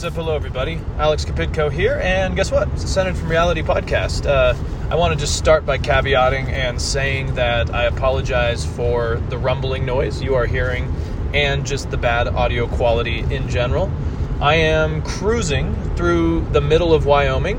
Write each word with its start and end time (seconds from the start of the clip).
What's 0.00 0.16
up? 0.16 0.24
Hello, 0.24 0.34
everybody. 0.34 0.80
Alex 0.96 1.26
Kapitko 1.26 1.70
here, 1.70 2.00
and 2.02 2.34
guess 2.34 2.50
what? 2.50 2.68
It's 2.68 2.80
the 2.80 2.88
Centered 2.88 3.18
from 3.18 3.28
Reality 3.28 3.60
podcast. 3.60 4.24
Uh, 4.24 4.54
I 4.88 4.94
want 4.94 5.12
to 5.12 5.20
just 5.20 5.36
start 5.36 5.66
by 5.66 5.76
caveating 5.76 6.48
and 6.48 6.80
saying 6.80 7.34
that 7.34 7.74
I 7.74 7.84
apologize 7.84 8.64
for 8.64 9.16
the 9.28 9.36
rumbling 9.36 9.84
noise 9.84 10.22
you 10.22 10.36
are 10.36 10.46
hearing 10.46 10.90
and 11.34 11.66
just 11.66 11.90
the 11.90 11.98
bad 11.98 12.28
audio 12.28 12.66
quality 12.66 13.18
in 13.18 13.46
general. 13.50 13.92
I 14.40 14.54
am 14.54 15.02
cruising 15.02 15.74
through 15.96 16.46
the 16.52 16.62
middle 16.62 16.94
of 16.94 17.04
Wyoming 17.04 17.58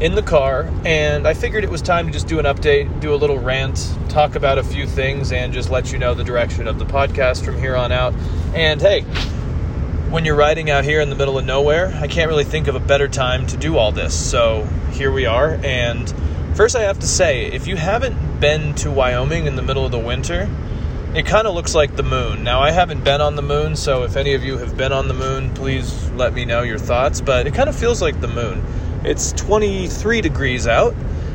in 0.00 0.14
the 0.14 0.22
car, 0.22 0.72
and 0.86 1.28
I 1.28 1.34
figured 1.34 1.64
it 1.64 1.70
was 1.70 1.82
time 1.82 2.06
to 2.06 2.12
just 2.14 2.26
do 2.26 2.38
an 2.38 2.46
update, 2.46 2.98
do 3.00 3.12
a 3.12 3.16
little 3.16 3.38
rant, 3.38 3.94
talk 4.08 4.36
about 4.36 4.56
a 4.56 4.64
few 4.64 4.86
things, 4.86 5.32
and 5.32 5.52
just 5.52 5.68
let 5.68 5.92
you 5.92 5.98
know 5.98 6.14
the 6.14 6.24
direction 6.24 6.66
of 6.66 6.78
the 6.78 6.86
podcast 6.86 7.44
from 7.44 7.58
here 7.58 7.76
on 7.76 7.92
out. 7.92 8.14
And 8.54 8.80
hey, 8.80 9.04
when 10.10 10.24
you're 10.24 10.36
riding 10.36 10.70
out 10.70 10.84
here 10.84 11.00
in 11.00 11.10
the 11.10 11.16
middle 11.16 11.38
of 11.38 11.44
nowhere, 11.44 11.92
I 12.00 12.06
can't 12.06 12.28
really 12.28 12.44
think 12.44 12.68
of 12.68 12.74
a 12.74 12.80
better 12.80 13.08
time 13.08 13.46
to 13.48 13.56
do 13.56 13.78
all 13.78 13.92
this. 13.92 14.14
So 14.14 14.64
here 14.92 15.10
we 15.10 15.26
are. 15.26 15.58
And 15.64 16.12
first, 16.56 16.76
I 16.76 16.82
have 16.82 16.98
to 17.00 17.06
say, 17.06 17.46
if 17.46 17.66
you 17.66 17.76
haven't 17.76 18.40
been 18.40 18.74
to 18.76 18.90
Wyoming 18.90 19.46
in 19.46 19.56
the 19.56 19.62
middle 19.62 19.84
of 19.84 19.90
the 19.90 19.98
winter, 19.98 20.48
it 21.14 21.26
kind 21.26 21.46
of 21.46 21.54
looks 21.54 21.74
like 21.74 21.96
the 21.96 22.02
moon. 22.02 22.42
Now, 22.44 22.60
I 22.60 22.70
haven't 22.70 23.04
been 23.04 23.20
on 23.20 23.36
the 23.36 23.42
moon, 23.42 23.76
so 23.76 24.02
if 24.02 24.16
any 24.16 24.34
of 24.34 24.44
you 24.44 24.58
have 24.58 24.76
been 24.76 24.92
on 24.92 25.08
the 25.08 25.14
moon, 25.14 25.54
please 25.54 26.10
let 26.10 26.32
me 26.32 26.44
know 26.44 26.62
your 26.62 26.78
thoughts. 26.78 27.20
But 27.20 27.46
it 27.46 27.54
kind 27.54 27.68
of 27.68 27.76
feels 27.76 28.02
like 28.02 28.20
the 28.20 28.28
moon. 28.28 28.64
It's 29.04 29.32
23 29.32 30.20
degrees 30.20 30.66
out, 30.66 30.94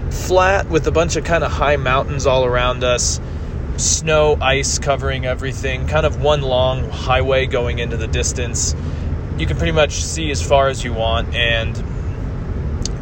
flat 0.09 0.69
with 0.69 0.87
a 0.87 0.91
bunch 0.91 1.15
of 1.15 1.23
kind 1.23 1.43
of 1.43 1.51
high 1.51 1.77
mountains 1.77 2.25
all 2.25 2.45
around 2.45 2.83
us 2.83 3.21
snow, 3.79 4.37
ice 4.41 4.79
covering 4.79 5.25
everything, 5.25 5.87
kind 5.87 6.05
of 6.05 6.21
one 6.21 6.41
long 6.41 6.89
highway 6.89 7.45
going 7.45 7.79
into 7.79 7.97
the 7.97 8.07
distance. 8.07 8.75
You 9.37 9.45
can 9.45 9.57
pretty 9.57 9.71
much 9.71 9.93
see 9.93 10.31
as 10.31 10.41
far 10.41 10.67
as 10.67 10.83
you 10.83 10.93
want, 10.93 11.33
and 11.33 11.81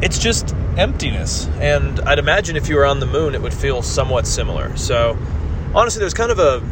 it's 0.02 0.18
just 0.18 0.54
emptiness. 0.76 1.46
And 1.60 2.00
I'd 2.00 2.18
imagine 2.18 2.56
if 2.56 2.68
you 2.68 2.76
were 2.76 2.86
on 2.86 3.00
the 3.00 3.06
moon, 3.06 3.34
it 3.34 3.42
would 3.42 3.54
feel 3.54 3.82
somewhat 3.82 4.26
similar. 4.26 4.76
So, 4.76 5.18
honestly, 5.74 6.00
there's 6.00 6.14
kind 6.14 6.30
of 6.30 6.38
a 6.38 6.62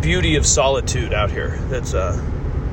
beauty 0.00 0.36
of 0.36 0.46
solitude 0.46 1.12
out 1.12 1.30
here 1.30 1.58
that's 1.68 1.94
uh, 1.94 2.16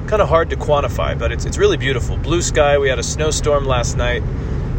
kind 0.07 0.21
of 0.21 0.27
hard 0.27 0.49
to 0.49 0.55
quantify, 0.55 1.17
but 1.17 1.31
it's, 1.31 1.45
it's 1.45 1.57
really 1.57 1.77
beautiful. 1.77 2.17
Blue 2.17 2.41
sky, 2.41 2.77
we 2.77 2.89
had 2.89 2.99
a 2.99 3.03
snowstorm 3.03 3.65
last 3.65 3.97
night, 3.97 4.21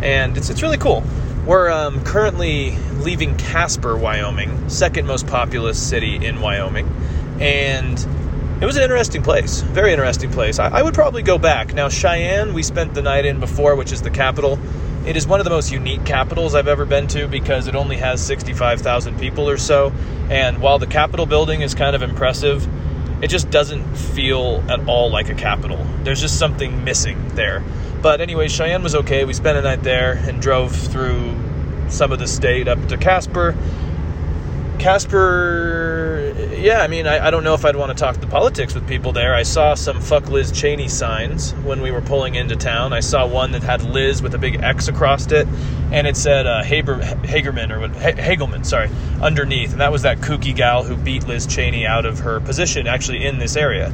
and 0.03 0.37
it's, 0.37 0.51
it's 0.51 0.63
really 0.63 0.79
cool. 0.79 1.03
We're 1.47 1.71
um, 1.71 2.03
currently 2.05 2.75
leaving 3.01 3.37
Casper, 3.37 3.99
Wyoming, 3.99 4.71
second 4.71 5.07
most 5.07 5.27
populous 5.27 5.79
city 5.79 6.25
in 6.25 6.41
Wyoming, 6.41 6.89
and 7.39 7.99
it 8.63 8.65
was 8.65 8.79
an 8.79 8.83
interesting 8.83 9.23
place, 9.23 9.61
very 9.61 9.93
interesting 9.93 10.31
place. 10.31 10.59
I, 10.59 10.69
I, 10.69 10.83
would 10.83 10.95
probably 10.95 11.23
go 11.23 11.37
back. 11.37 11.75
Now, 11.75 11.91
Cheyenne, 11.91 12.55
we 12.55 12.63
spent 12.63 12.95
the 12.95 13.03
night 13.03 13.27
in 13.27 13.41
before, 13.41 13.77
which 13.77 13.93
is 13.93 14.01
the 14.01 14.09
capital. 14.09 14.59
It 15.05 15.19
is 15.19 15.27
one 15.27 15.39
of 15.39 15.45
the 15.45 15.51
most 15.51 15.71
unique 15.71 16.07
capitals 16.07 16.55
I've 16.55 16.67
ever 16.67 16.87
been 16.87 17.09
to 17.09 17.29
because 17.29 17.67
it 17.67 17.75
only 17.75 17.99
has 17.99 18.25
65,000 18.25 19.21
people 19.21 19.47
or 19.47 19.59
so, 19.59 19.93
and 20.31 20.63
while 20.63 20.79
the 20.79 20.87
Capitol 20.87 21.27
building 21.27 21.61
is 21.61 21.75
kind 21.75 21.95
of 21.95 22.01
impressive, 22.01 22.67
it 23.23 23.29
just 23.29 23.51
doesn't 23.51 23.85
feel 23.97 24.65
at 24.71 24.89
all 24.89 25.11
like 25.11 25.29
a 25.29 25.35
capital. 25.35 25.87
There's 26.05 26.23
just 26.23 26.39
something 26.39 26.85
missing 26.85 27.35
there. 27.35 27.63
But 28.05 28.21
anyway, 28.21 28.49
Cheyenne 28.49 28.83
was 28.83 28.95
okay. 28.95 29.25
We 29.25 29.33
spent 29.33 29.57
a 29.57 29.63
night 29.63 29.83
there 29.83 30.13
and 30.27 30.43
drove 30.43 30.77
through 30.77 31.35
some 31.89 32.13
of 32.13 32.19
the 32.19 32.27
state 32.27 32.69
up 32.69 32.87
to 32.89 32.99
Casper. 32.99 33.57
Casper, 34.79 36.35
yeah, 36.55 36.83
I 36.83 36.87
mean, 36.87 37.07
I, 37.07 37.29
I, 37.29 37.31
don't 37.31 37.45
know 37.45 37.55
if 37.55 37.65
I'd 37.65 37.77
want 37.77 37.97
to 37.97 37.99
talk 37.99 38.17
the 38.17 38.27
politics 38.27 38.75
with 38.75 38.87
people 38.87 39.13
there. 39.13 39.35
I 39.35 39.43
saw 39.43 39.73
some 39.73 40.03
fuck 40.03 40.29
Liz 40.29 40.53
Cheney 40.53 40.87
signs 40.87 41.53
when 41.65 41.81
we 41.81 41.91
were 41.93 42.03
pulling 42.03 42.35
into 42.35 42.57
town. 42.57 42.93
I 42.93 43.01
saw 43.01 43.27
one 43.27 43.53
that 43.53 43.63
had 43.63 43.83
Liz 43.83 44.21
with 44.21 44.35
a 44.35 44.39
big 44.39 44.63
X 44.63 44.89
across 44.89 45.33
it, 45.33 45.49
and 45.91 46.07
it 46.07 46.19
said 46.19 46.47
uh, 46.47 46.63
Haber, 46.63 46.99
Hagerman, 46.99 47.71
or 47.71 47.89
Hagelman, 47.89 48.67
sorry, 48.67 48.91
underneath. 49.23 49.73
And 49.73 49.81
that 49.81 49.93
was 49.93 50.03
that 50.03 50.19
kooky 50.19 50.55
gal 50.55 50.83
who 50.83 50.95
beat 50.95 51.27
Liz 51.27 51.47
Cheney 51.47 51.87
out 51.87 52.05
of 52.05 52.19
her 52.19 52.39
position 52.41 52.87
actually 52.87 53.25
in 53.25 53.39
this 53.39 53.57
area. 53.57 53.91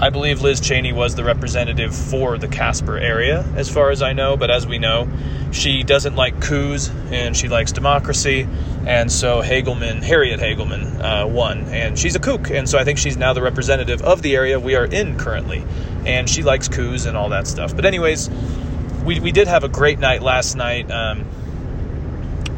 I 0.00 0.10
believe 0.10 0.42
Liz 0.42 0.60
Cheney 0.60 0.92
was 0.92 1.14
the 1.14 1.24
representative 1.24 1.94
for 1.94 2.38
the 2.38 2.48
Casper 2.48 2.98
area, 2.98 3.44
as 3.56 3.68
far 3.68 3.90
as 3.90 4.02
I 4.02 4.12
know. 4.12 4.36
But 4.36 4.50
as 4.50 4.66
we 4.66 4.78
know, 4.78 5.08
she 5.52 5.82
doesn't 5.82 6.16
like 6.16 6.40
coups 6.40 6.90
and 7.10 7.36
she 7.36 7.48
likes 7.48 7.72
democracy. 7.72 8.48
And 8.86 9.10
so 9.10 9.42
Hagelman, 9.42 10.02
Harriet 10.02 10.40
Hagelman, 10.40 11.00
uh, 11.00 11.26
won. 11.26 11.64
And 11.68 11.98
she's 11.98 12.14
a 12.14 12.20
kook. 12.20 12.50
And 12.50 12.68
so 12.68 12.78
I 12.78 12.84
think 12.84 12.98
she's 12.98 13.16
now 13.16 13.32
the 13.32 13.42
representative 13.42 14.02
of 14.02 14.22
the 14.22 14.34
area 14.34 14.58
we 14.58 14.74
are 14.74 14.86
in 14.86 15.18
currently. 15.18 15.64
And 16.06 16.28
she 16.28 16.42
likes 16.42 16.68
coups 16.68 17.06
and 17.06 17.16
all 17.16 17.28
that 17.28 17.46
stuff. 17.46 17.74
But, 17.74 17.84
anyways, 17.84 18.28
we, 19.04 19.20
we 19.20 19.32
did 19.32 19.46
have 19.48 19.64
a 19.64 19.68
great 19.68 19.98
night 19.98 20.22
last 20.22 20.56
night. 20.56 20.90
Um, 20.90 21.26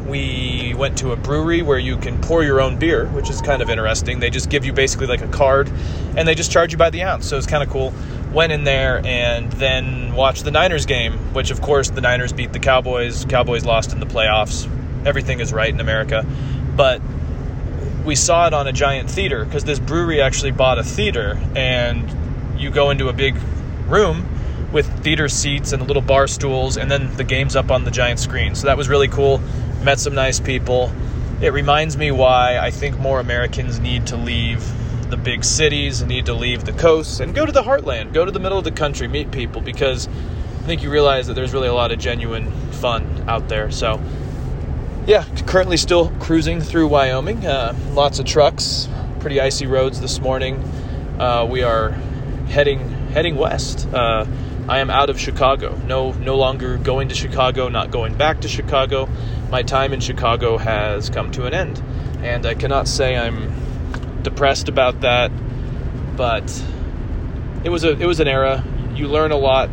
we 0.07 0.73
went 0.77 0.97
to 0.99 1.11
a 1.11 1.15
brewery 1.15 1.61
where 1.61 1.79
you 1.79 1.97
can 1.97 2.21
pour 2.21 2.43
your 2.43 2.61
own 2.61 2.77
beer, 2.77 3.07
which 3.07 3.29
is 3.29 3.41
kind 3.41 3.61
of 3.61 3.69
interesting. 3.69 4.19
They 4.19 4.29
just 4.29 4.49
give 4.49 4.63
you 4.63 4.71
basically 4.71 5.07
like 5.07 5.21
a 5.21 5.27
card 5.27 5.67
and 6.15 6.27
they 6.27 6.35
just 6.35 6.51
charge 6.51 6.71
you 6.71 6.77
by 6.77 6.91
the 6.91 7.03
ounce. 7.03 7.27
So 7.27 7.37
it's 7.37 7.47
kind 7.47 7.63
of 7.63 7.69
cool. 7.69 7.91
Went 8.31 8.51
in 8.51 8.65
there 8.65 9.01
and 9.05 9.51
then 9.53 10.13
watched 10.13 10.43
the 10.43 10.51
Niners 10.51 10.85
game, 10.85 11.13
which 11.33 11.49
of 11.49 11.61
course 11.61 11.89
the 11.89 12.01
Niners 12.01 12.33
beat 12.33 12.53
the 12.53 12.59
Cowboys. 12.59 13.25
Cowboys 13.25 13.65
lost 13.65 13.93
in 13.93 13.99
the 13.99 14.05
playoffs. 14.05 14.69
Everything 15.05 15.39
is 15.39 15.51
right 15.51 15.73
in 15.73 15.79
America. 15.79 16.25
But 16.75 17.01
we 18.05 18.15
saw 18.15 18.45
it 18.45 18.53
on 18.53 18.67
a 18.67 18.73
giant 18.73 19.09
theater 19.09 19.43
because 19.43 19.63
this 19.63 19.79
brewery 19.79 20.21
actually 20.21 20.51
bought 20.51 20.77
a 20.77 20.83
theater 20.83 21.39
and 21.55 22.59
you 22.59 22.69
go 22.69 22.91
into 22.91 23.09
a 23.09 23.13
big 23.13 23.35
room 23.87 24.29
with 24.71 24.87
theater 25.03 25.29
seats 25.29 25.71
and 25.71 25.87
little 25.87 26.01
bar 26.01 26.27
stools 26.27 26.77
and 26.77 26.91
then 26.91 27.15
the 27.15 27.23
game's 27.23 27.55
up 27.55 27.71
on 27.71 27.85
the 27.85 27.91
giant 27.91 28.19
screen. 28.19 28.53
So 28.53 28.67
that 28.67 28.77
was 28.77 28.87
really 28.87 29.07
cool 29.07 29.41
met 29.85 29.99
some 29.99 30.15
nice 30.15 30.39
people. 30.39 30.91
It 31.41 31.53
reminds 31.53 31.95
me 31.95 32.09
why 32.11 32.57
I 32.57 32.71
think 32.71 32.97
more 32.97 33.19
Americans 33.19 33.79
need 33.79 34.07
to 34.07 34.17
leave 34.17 34.65
the 35.11 35.15
big 35.15 35.43
cities, 35.43 36.01
need 36.03 36.25
to 36.25 36.33
leave 36.33 36.65
the 36.65 36.73
coasts, 36.73 37.19
and 37.19 37.35
go 37.35 37.45
to 37.45 37.51
the 37.51 37.61
heartland, 37.61 38.11
go 38.11 38.25
to 38.25 38.31
the 38.31 38.39
middle 38.39 38.57
of 38.57 38.63
the 38.63 38.71
country, 38.71 39.07
meet 39.07 39.29
people, 39.29 39.61
because 39.61 40.07
I 40.07 40.63
think 40.65 40.81
you 40.81 40.89
realize 40.89 41.27
that 41.27 41.35
there's 41.35 41.53
really 41.53 41.67
a 41.67 41.73
lot 41.73 41.91
of 41.91 41.99
genuine 41.99 42.51
fun 42.71 43.25
out 43.27 43.47
there. 43.47 43.69
So, 43.69 44.01
yeah, 45.05 45.23
currently 45.45 45.77
still 45.77 46.09
cruising 46.19 46.61
through 46.61 46.87
Wyoming. 46.87 47.45
Uh, 47.45 47.75
lots 47.91 48.17
of 48.17 48.25
trucks, 48.25 48.89
pretty 49.19 49.39
icy 49.39 49.67
roads 49.67 50.01
this 50.01 50.19
morning. 50.19 50.57
Uh, 51.19 51.45
we 51.47 51.61
are 51.61 51.91
heading 52.47 52.89
heading 53.09 53.35
west. 53.35 53.87
Uh, 53.93 54.25
I 54.67 54.79
am 54.79 54.89
out 54.89 55.09
of 55.09 55.19
Chicago. 55.19 55.79
No, 55.85 56.11
no 56.13 56.35
longer 56.35 56.77
going 56.77 57.09
to 57.09 57.15
Chicago. 57.15 57.69
Not 57.69 57.91
going 57.91 58.15
back 58.15 58.41
to 58.41 58.47
Chicago 58.47 59.07
my 59.49 59.63
time 59.63 59.93
in 59.93 59.99
Chicago 59.99 60.57
has 60.57 61.09
come 61.09 61.31
to 61.31 61.45
an 61.45 61.53
end. 61.53 61.81
And 62.21 62.45
I 62.45 62.55
cannot 62.55 62.87
say 62.87 63.15
I'm 63.15 63.53
depressed 64.23 64.69
about 64.69 65.01
that, 65.01 65.31
but 66.17 66.43
it 67.63 67.69
was 67.69 67.83
a 67.83 67.91
it 67.91 68.05
was 68.05 68.19
an 68.19 68.27
era. 68.27 68.63
You 68.95 69.07
learn 69.07 69.31
a 69.31 69.37
lot. 69.37 69.69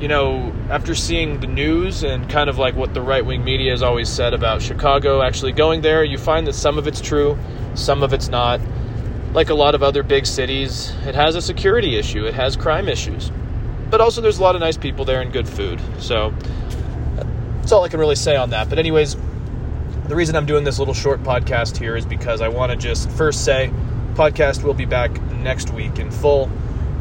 You 0.00 0.08
know, 0.08 0.52
after 0.68 0.96
seeing 0.96 1.38
the 1.38 1.46
news 1.46 2.02
and 2.02 2.28
kind 2.28 2.50
of 2.50 2.58
like 2.58 2.74
what 2.74 2.92
the 2.92 3.00
right 3.00 3.24
wing 3.24 3.44
media 3.44 3.70
has 3.70 3.82
always 3.82 4.08
said 4.08 4.34
about 4.34 4.60
Chicago, 4.60 5.22
actually 5.22 5.52
going 5.52 5.82
there, 5.82 6.02
you 6.02 6.18
find 6.18 6.46
that 6.48 6.54
some 6.54 6.76
of 6.76 6.88
it's 6.88 7.00
true, 7.00 7.38
some 7.74 8.02
of 8.02 8.12
it's 8.12 8.28
not. 8.28 8.60
Like 9.32 9.50
a 9.50 9.54
lot 9.54 9.76
of 9.76 9.82
other 9.82 10.02
big 10.02 10.26
cities, 10.26 10.92
it 11.06 11.14
has 11.14 11.36
a 11.36 11.40
security 11.40 11.96
issue, 11.96 12.26
it 12.26 12.34
has 12.34 12.56
crime 12.56 12.88
issues. 12.88 13.30
But 13.92 14.00
also, 14.00 14.22
there's 14.22 14.38
a 14.38 14.42
lot 14.42 14.54
of 14.54 14.62
nice 14.62 14.78
people 14.78 15.04
there 15.04 15.20
and 15.20 15.30
good 15.30 15.46
food. 15.46 15.78
So, 15.98 16.32
that's 17.60 17.72
all 17.72 17.84
I 17.84 17.90
can 17.90 18.00
really 18.00 18.16
say 18.16 18.36
on 18.36 18.48
that. 18.48 18.70
But, 18.70 18.78
anyways, 18.78 19.18
the 20.08 20.16
reason 20.16 20.34
I'm 20.34 20.46
doing 20.46 20.64
this 20.64 20.78
little 20.78 20.94
short 20.94 21.22
podcast 21.22 21.76
here 21.76 21.94
is 21.94 22.06
because 22.06 22.40
I 22.40 22.48
want 22.48 22.72
to 22.72 22.76
just 22.78 23.10
first 23.10 23.44
say 23.44 23.70
podcast 24.14 24.62
will 24.62 24.72
be 24.72 24.86
back 24.86 25.20
next 25.32 25.74
week 25.74 25.98
in 25.98 26.10
full. 26.10 26.50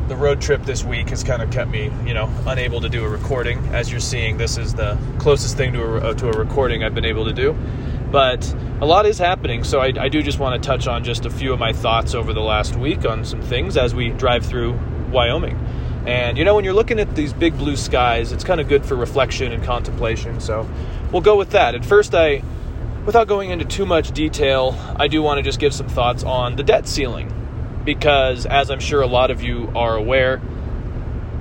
The 0.09 0.17
road 0.17 0.41
trip 0.41 0.65
this 0.65 0.83
week 0.83 1.07
has 1.11 1.23
kind 1.23 1.41
of 1.41 1.49
kept 1.49 1.71
me, 1.71 1.89
you 2.05 2.13
know, 2.13 2.29
unable 2.45 2.81
to 2.81 2.89
do 2.89 3.05
a 3.05 3.07
recording. 3.07 3.59
As 3.67 3.89
you're 3.89 4.01
seeing, 4.01 4.37
this 4.37 4.57
is 4.57 4.73
the 4.73 4.97
closest 5.17 5.55
thing 5.55 5.71
to 5.71 5.81
a, 5.81 6.09
uh, 6.09 6.13
to 6.15 6.27
a 6.27 6.33
recording 6.33 6.83
I've 6.83 6.93
been 6.93 7.05
able 7.05 7.23
to 7.23 7.33
do. 7.33 7.55
But 8.11 8.53
a 8.81 8.85
lot 8.85 9.05
is 9.05 9.17
happening, 9.17 9.63
so 9.63 9.79
I, 9.79 9.93
I 9.97 10.09
do 10.09 10.21
just 10.21 10.39
want 10.39 10.61
to 10.61 10.67
touch 10.67 10.87
on 10.87 11.05
just 11.05 11.25
a 11.25 11.29
few 11.29 11.53
of 11.53 11.59
my 11.59 11.71
thoughts 11.71 12.13
over 12.15 12.33
the 12.33 12.41
last 12.41 12.75
week 12.75 13.05
on 13.05 13.23
some 13.23 13.41
things 13.41 13.77
as 13.77 13.95
we 13.95 14.09
drive 14.09 14.45
through 14.45 14.77
Wyoming. 15.09 15.57
And 16.05 16.37
you 16.37 16.45
know, 16.45 16.55
when 16.55 16.65
you're 16.65 16.73
looking 16.73 16.99
at 16.99 17.15
these 17.15 17.33
big 17.33 17.57
blue 17.57 17.75
skies, 17.75 18.31
it's 18.31 18.43
kind 18.43 18.59
of 18.59 18.67
good 18.67 18.85
for 18.85 18.95
reflection 18.95 19.51
and 19.51 19.63
contemplation. 19.63 20.39
So 20.39 20.67
we'll 21.11 21.21
go 21.21 21.37
with 21.37 21.51
that. 21.51 21.75
At 21.75 21.85
first, 21.85 22.15
I, 22.15 22.43
without 23.05 23.27
going 23.27 23.51
into 23.51 23.65
too 23.65 23.85
much 23.85 24.11
detail, 24.11 24.75
I 24.97 25.07
do 25.07 25.21
want 25.21 25.37
to 25.37 25.43
just 25.43 25.59
give 25.59 25.73
some 25.73 25.87
thoughts 25.87 26.23
on 26.23 26.55
the 26.55 26.63
debt 26.63 26.87
ceiling. 26.87 27.37
Because, 27.83 28.45
as 28.45 28.69
I'm 28.69 28.79
sure 28.79 29.01
a 29.01 29.07
lot 29.07 29.31
of 29.31 29.41
you 29.41 29.71
are 29.75 29.95
aware, 29.95 30.39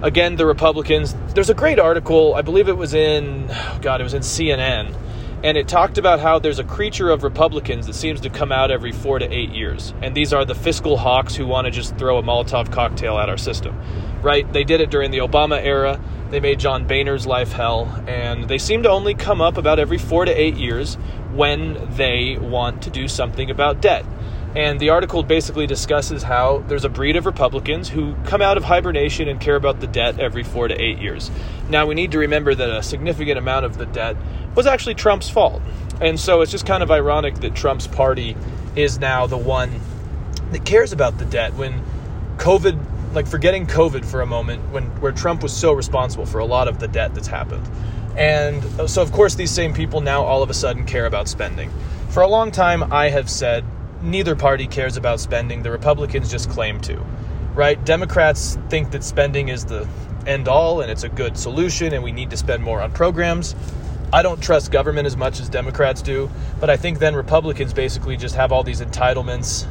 again, 0.02 0.36
the 0.36 0.46
Republicans, 0.46 1.14
there's 1.34 1.50
a 1.50 1.54
great 1.54 1.78
article, 1.78 2.34
I 2.34 2.40
believe 2.40 2.68
it 2.68 2.76
was 2.78 2.94
in, 2.94 3.46
oh 3.50 3.78
God, 3.82 4.00
it 4.00 4.04
was 4.04 4.14
in 4.14 4.22
CNN 4.22 4.96
and 5.42 5.56
it 5.56 5.69
talked 5.69 5.96
about 5.96 6.20
how 6.20 6.38
there's 6.38 6.58
a 6.58 6.64
creature 6.64 7.10
of 7.10 7.22
Republicans 7.22 7.87
that 7.87 7.94
seems 7.94 8.20
to 8.20 8.31
come 8.31 8.52
out 8.52 8.70
every 8.70 8.92
four 8.92 9.19
to 9.19 9.26
eight 9.34 9.50
years. 9.50 9.94
And 10.02 10.14
these 10.14 10.32
are 10.32 10.44
the 10.44 10.54
fiscal 10.54 10.98
hawks 10.98 11.34
who 11.34 11.46
want 11.46 11.64
to 11.64 11.70
just 11.70 11.96
throw 11.96 12.19
a 12.19 12.22
Molotov 12.22 12.70
cocktail 12.70 13.19
at 13.19 13.28
our 13.31 13.38
system. 13.38 13.75
right? 14.22 14.50
They 14.52 14.64
did 14.64 14.81
it 14.81 14.90
during 14.90 15.10
the 15.10 15.19
Obama 15.19 15.62
era. 15.62 16.00
They 16.31 16.40
made 16.40 16.60
John 16.60 16.87
Boehner's 16.87 17.26
life 17.26 17.52
hell, 17.52 17.87
and 18.06 18.48
they 18.48 18.58
seem 18.58 18.82
to 18.84 18.90
only 18.90 19.14
come 19.14 19.40
up 19.40 19.56
about 19.56 19.78
every 19.78 19.98
four 19.98 20.25
to 20.25 20.31
eight 20.32 20.56
years 20.56 20.96
when 21.32 21.94
they 21.96 22.36
want 22.38 22.82
to 22.82 22.90
do 22.90 23.08
something 23.08 23.50
about 23.50 23.81
debt. 23.81 24.04
And 24.56 24.81
the 24.81 24.88
article 24.88 25.23
basically 25.23 25.69
discusses 25.69 26.25
how 26.25 26.64
there's 26.67 26.85
a 26.85 26.88
breed 26.88 27.14
of 27.14 27.25
Republicans 27.25 27.88
who 27.88 28.17
come 28.25 28.43
out 28.43 28.56
of 28.56 28.64
hibernation 28.64 29.29
and 29.29 29.41
care 29.41 29.55
about 29.55 29.79
the 29.81 29.87
debt 29.87 30.19
every 30.19 30.43
four 30.43 30.67
to 30.67 30.75
eight 30.75 30.99
years. 30.99 31.31
Now, 31.69 31.87
we 31.87 31.94
need 31.94 32.11
to 32.12 32.19
remember 32.19 32.55
that 32.55 32.69
a 32.69 32.82
significant 32.82 33.38
amount 33.38 33.64
of 33.64 33.79
the 33.79 33.87
debt 33.87 34.17
was 34.56 34.67
actually 34.67 34.97
Trump's 34.97 35.31
fault. 35.31 35.62
And 36.00 36.19
so 36.19 36.41
it's 36.41 36.50
just 36.50 36.67
kind 36.67 36.82
of 36.82 36.91
ironic 36.91 37.37
that 37.37 37.55
Trump's 37.55 37.87
party 37.87 38.37
is 38.75 38.99
now 38.99 39.26
the 39.26 39.38
one 39.38 39.81
that 40.50 40.64
cares 40.64 40.93
about 40.93 41.19
the 41.19 41.26
debt 41.26 41.55
when 41.55 41.85
COVID, 42.38 43.14
like 43.14 43.29
forgetting 43.29 43.67
COVID 43.67 44.05
for 44.05 44.20
a 44.20 44.26
moment, 44.26 44.69
when 44.73 44.87
where 45.00 45.12
Trump 45.12 45.44
was 45.44 45.53
so 45.56 45.73
responsible 45.73 46.26
for 46.26 46.41
a 46.41 46.44
lot 46.44 46.67
of 46.67 46.81
the 46.81 46.88
debt 46.88 47.14
that's 47.14 47.29
happened. 47.29 47.69
And 48.17 48.91
so, 48.91 49.00
of 49.00 49.12
course, 49.12 49.37
these 49.37 49.53
same 49.53 49.73
people 49.73 50.00
now 50.00 50.25
all 50.25 50.43
of 50.43 50.50
a 50.50 50.55
sudden 50.55 50.87
care 50.87 51.06
about 51.06 51.29
spending. 51.29 51.70
For 52.08 52.23
a 52.25 52.29
long 52.29 52.50
time, 52.50 52.93
I 52.93 53.11
have 53.11 53.31
said 53.31 53.64
neither 54.02 54.37
party 54.37 54.67
cares 54.67 54.97
about 54.97 55.20
spending. 55.20 55.62
The 55.62 55.70
Republicans 55.70 56.31
just 56.31 56.50
claim 56.50 56.81
to, 56.82 56.97
right? 57.55 57.82
Democrats 57.85 58.58
think 58.69 58.91
that 58.93 59.05
spending 59.05 59.49
is 59.49 59.64
the 59.64 59.88
end 60.26 60.49
all 60.49 60.81
and 60.81 60.91
it's 60.91 61.05
a 61.05 61.08
good 61.08 61.37
solution 61.37 61.93
and 61.94 62.02
we 62.02 62.12
need 62.12 62.31
to 62.31 62.37
spend 62.37 62.62
more 62.62 62.81
on 62.81 62.93
programs. 62.93 63.55
I 64.12 64.23
don't 64.23 64.43
trust 64.43 64.73
government 64.73 65.06
as 65.06 65.17
much 65.17 65.38
as 65.41 65.49
Democrats 65.49 66.02
do, 66.02 66.29
but 66.58 66.69
I 66.69 66.76
think 66.76 66.99
then 66.99 67.14
Republicans 67.14 67.73
basically 67.73 68.17
just 68.17 68.35
have 68.35 68.50
all 68.50 68.64
these 68.64 68.81
entitlements, 68.81 69.67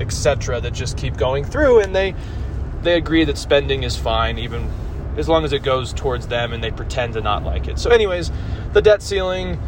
etc., 0.00 0.60
that 0.60 0.72
just 0.72 0.96
keep 0.96 1.16
going 1.16 1.44
through, 1.44 1.80
and 1.80 1.94
they 1.94 2.14
they 2.82 2.94
agree 2.94 3.24
that 3.24 3.38
spending 3.38 3.82
is 3.82 3.96
fine, 3.96 4.38
even 4.38 4.70
as 5.16 5.28
long 5.28 5.44
as 5.44 5.52
it 5.52 5.62
goes 5.62 5.92
towards 5.92 6.28
them, 6.28 6.52
and 6.52 6.62
they 6.62 6.70
pretend 6.70 7.14
to 7.14 7.20
not 7.20 7.42
like 7.42 7.66
it. 7.66 7.78
So, 7.78 7.90
anyways, 7.90 8.30
the 8.72 8.82
debt 8.82 9.02
ceiling, 9.02 9.60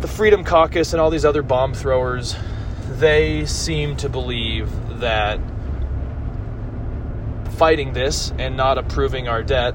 the 0.00 0.08
Freedom 0.08 0.42
Caucus, 0.42 0.92
and 0.92 1.00
all 1.00 1.10
these 1.10 1.24
other 1.24 1.42
bomb 1.42 1.74
throwers, 1.74 2.34
they 2.98 3.46
seem 3.46 3.96
to 3.96 4.08
believe 4.08 4.70
that 5.00 5.40
fighting 7.52 7.92
this 7.92 8.32
and 8.38 8.56
not 8.56 8.78
approving 8.78 9.28
our 9.28 9.42
debt 9.42 9.74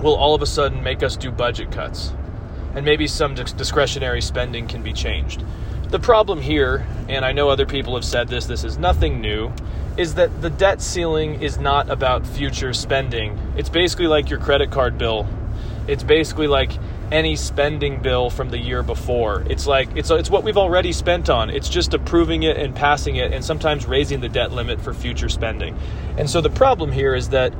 will 0.00 0.14
all 0.14 0.34
of 0.34 0.42
a 0.42 0.46
sudden 0.46 0.82
make 0.82 1.02
us 1.02 1.16
do 1.16 1.30
budget 1.30 1.72
cuts. 1.72 2.12
And 2.74 2.84
maybe 2.84 3.06
some 3.06 3.34
discretionary 3.34 4.20
spending 4.20 4.68
can 4.68 4.82
be 4.82 4.92
changed. 4.92 5.44
The 5.90 5.98
problem 5.98 6.40
here, 6.40 6.86
and 7.08 7.24
I 7.24 7.32
know 7.32 7.48
other 7.48 7.66
people 7.66 7.94
have 7.94 8.04
said 8.04 8.28
this, 8.28 8.46
this 8.46 8.62
is 8.62 8.78
nothing 8.78 9.20
new, 9.20 9.52
is 9.96 10.14
that 10.14 10.40
the 10.40 10.50
debt 10.50 10.80
ceiling 10.80 11.42
is 11.42 11.58
not 11.58 11.90
about 11.90 12.26
future 12.26 12.72
spending. 12.72 13.38
It's 13.56 13.68
basically 13.68 14.06
like 14.06 14.30
your 14.30 14.38
credit 14.38 14.70
card 14.70 14.98
bill. 14.98 15.26
It's 15.88 16.04
basically 16.04 16.46
like 16.46 16.72
any 17.10 17.36
spending 17.36 18.00
bill 18.02 18.30
from 18.30 18.50
the 18.50 18.58
year 18.58 18.82
before. 18.82 19.42
It's 19.48 19.66
like 19.66 19.88
it's 19.96 20.10
it's 20.10 20.30
what 20.30 20.44
we've 20.44 20.58
already 20.58 20.92
spent 20.92 21.30
on. 21.30 21.50
It's 21.50 21.68
just 21.68 21.94
approving 21.94 22.42
it 22.42 22.56
and 22.56 22.74
passing 22.74 23.16
it 23.16 23.32
and 23.32 23.44
sometimes 23.44 23.86
raising 23.86 24.20
the 24.20 24.28
debt 24.28 24.52
limit 24.52 24.80
for 24.80 24.92
future 24.92 25.28
spending. 25.28 25.76
And 26.16 26.28
so 26.28 26.40
the 26.40 26.50
problem 26.50 26.92
here 26.92 27.14
is 27.14 27.30
that 27.30 27.52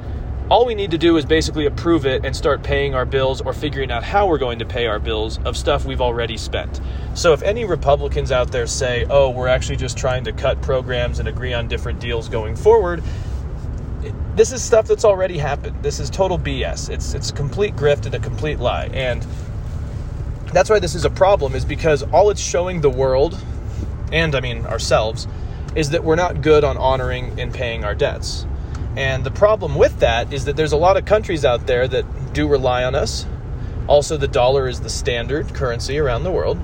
all 0.50 0.64
we 0.64 0.74
need 0.74 0.90
to 0.92 0.98
do 0.98 1.18
is 1.18 1.26
basically 1.26 1.66
approve 1.66 2.06
it 2.06 2.24
and 2.24 2.34
start 2.34 2.62
paying 2.62 2.94
our 2.94 3.04
bills 3.04 3.42
or 3.42 3.52
figuring 3.52 3.90
out 3.90 4.02
how 4.02 4.26
we're 4.26 4.38
going 4.38 4.58
to 4.60 4.64
pay 4.64 4.86
our 4.86 4.98
bills 4.98 5.38
of 5.44 5.58
stuff 5.58 5.84
we've 5.84 6.00
already 6.00 6.38
spent. 6.38 6.80
So 7.12 7.34
if 7.34 7.42
any 7.42 7.66
Republicans 7.66 8.32
out 8.32 8.50
there 8.50 8.66
say, 8.66 9.06
"Oh, 9.10 9.28
we're 9.28 9.48
actually 9.48 9.76
just 9.76 9.98
trying 9.98 10.24
to 10.24 10.32
cut 10.32 10.62
programs 10.62 11.18
and 11.18 11.28
agree 11.28 11.52
on 11.52 11.68
different 11.68 12.00
deals 12.00 12.28
going 12.28 12.56
forward," 12.56 13.02
this 14.38 14.52
is 14.52 14.62
stuff 14.62 14.86
that's 14.86 15.04
already 15.04 15.36
happened. 15.36 15.82
This 15.82 15.98
is 15.98 16.08
total 16.08 16.38
BS. 16.38 16.90
It's 16.90 17.12
it's 17.12 17.30
a 17.30 17.32
complete 17.32 17.74
grift 17.74 18.06
and 18.06 18.14
a 18.14 18.20
complete 18.20 18.60
lie. 18.60 18.86
And 18.86 19.26
that's 20.52 20.70
why 20.70 20.78
this 20.78 20.94
is 20.94 21.04
a 21.04 21.10
problem 21.10 21.56
is 21.56 21.64
because 21.64 22.04
all 22.04 22.30
it's 22.30 22.40
showing 22.40 22.80
the 22.80 22.88
world 22.88 23.36
and 24.12 24.36
I 24.36 24.40
mean 24.40 24.64
ourselves 24.64 25.26
is 25.74 25.90
that 25.90 26.04
we're 26.04 26.14
not 26.14 26.40
good 26.40 26.62
on 26.62 26.76
honoring 26.76 27.40
and 27.40 27.52
paying 27.52 27.84
our 27.84 27.96
debts. 27.96 28.46
And 28.96 29.24
the 29.24 29.32
problem 29.32 29.74
with 29.74 29.98
that 30.00 30.32
is 30.32 30.44
that 30.44 30.56
there's 30.56 30.72
a 30.72 30.76
lot 30.76 30.96
of 30.96 31.04
countries 31.04 31.44
out 31.44 31.66
there 31.66 31.88
that 31.88 32.32
do 32.32 32.46
rely 32.46 32.84
on 32.84 32.94
us. 32.94 33.26
Also, 33.88 34.16
the 34.16 34.28
dollar 34.28 34.68
is 34.68 34.80
the 34.80 34.90
standard 34.90 35.52
currency 35.52 35.98
around 35.98 36.22
the 36.22 36.30
world. 36.30 36.58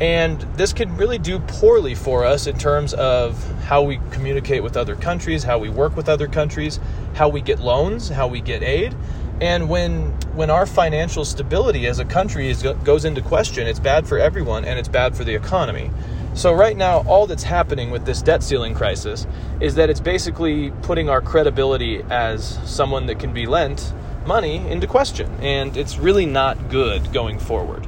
And 0.00 0.40
this 0.56 0.72
can 0.72 0.96
really 0.96 1.18
do 1.18 1.38
poorly 1.40 1.94
for 1.94 2.24
us 2.24 2.46
in 2.46 2.56
terms 2.56 2.94
of 2.94 3.42
how 3.64 3.82
we 3.82 4.00
communicate 4.10 4.62
with 4.62 4.76
other 4.76 4.96
countries, 4.96 5.42
how 5.42 5.58
we 5.58 5.68
work 5.68 5.94
with 5.94 6.08
other 6.08 6.26
countries, 6.26 6.80
how 7.14 7.28
we 7.28 7.42
get 7.42 7.60
loans, 7.60 8.08
how 8.08 8.26
we 8.26 8.40
get 8.40 8.62
aid. 8.62 8.94
And 9.42 9.68
when 9.68 10.12
when 10.34 10.48
our 10.48 10.64
financial 10.64 11.24
stability 11.24 11.86
as 11.86 11.98
a 11.98 12.04
country 12.04 12.48
is, 12.48 12.62
goes 12.84 13.04
into 13.04 13.20
question, 13.20 13.66
it's 13.66 13.80
bad 13.80 14.06
for 14.06 14.18
everyone 14.18 14.64
and 14.64 14.78
it's 14.78 14.88
bad 14.88 15.16
for 15.16 15.24
the 15.24 15.34
economy. 15.34 15.90
So, 16.32 16.52
right 16.52 16.76
now, 16.76 17.00
all 17.08 17.26
that's 17.26 17.42
happening 17.42 17.90
with 17.90 18.06
this 18.06 18.22
debt 18.22 18.42
ceiling 18.42 18.74
crisis 18.74 19.26
is 19.60 19.74
that 19.74 19.90
it's 19.90 20.00
basically 20.00 20.70
putting 20.82 21.08
our 21.10 21.20
credibility 21.20 22.02
as 22.08 22.58
someone 22.70 23.06
that 23.06 23.18
can 23.18 23.32
be 23.32 23.46
lent 23.46 23.92
money 24.24 24.58
into 24.68 24.86
question. 24.86 25.30
And 25.40 25.76
it's 25.76 25.98
really 25.98 26.26
not 26.26 26.70
good 26.70 27.12
going 27.12 27.40
forward. 27.40 27.86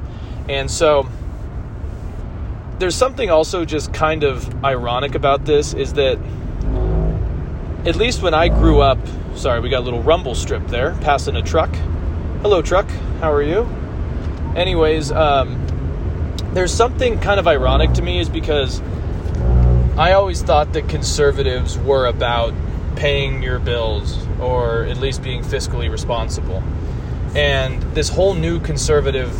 And 0.49 0.69
so, 0.69 1.07
there's 2.83 2.95
something 2.95 3.29
also 3.29 3.63
just 3.63 3.93
kind 3.93 4.25
of 4.25 4.65
ironic 4.65 5.15
about 5.15 5.45
this 5.45 5.73
is 5.73 5.93
that 5.93 6.19
at 7.85 7.95
least 7.95 8.21
when 8.21 8.33
I 8.33 8.49
grew 8.49 8.81
up, 8.81 8.97
sorry, 9.35 9.61
we 9.61 9.69
got 9.69 9.79
a 9.79 9.85
little 9.85 10.03
rumble 10.03 10.35
strip 10.35 10.67
there, 10.67 10.91
passing 10.99 11.37
a 11.37 11.41
truck. 11.41 11.73
Hello, 12.41 12.61
truck. 12.61 12.89
How 13.21 13.31
are 13.31 13.41
you? 13.41 13.61
Anyways, 14.57 15.13
um, 15.13 15.65
there's 16.51 16.73
something 16.73 17.21
kind 17.21 17.39
of 17.39 17.47
ironic 17.47 17.93
to 17.93 18.01
me 18.01 18.19
is 18.19 18.27
because 18.27 18.81
I 19.97 20.11
always 20.11 20.41
thought 20.41 20.73
that 20.73 20.89
conservatives 20.89 21.79
were 21.79 22.07
about 22.07 22.53
paying 22.97 23.41
your 23.41 23.59
bills 23.59 24.27
or 24.41 24.83
at 24.83 24.97
least 24.97 25.23
being 25.23 25.41
fiscally 25.41 25.89
responsible. 25.89 26.61
And 27.33 27.81
this 27.95 28.09
whole 28.09 28.33
new 28.33 28.59
conservative 28.59 29.31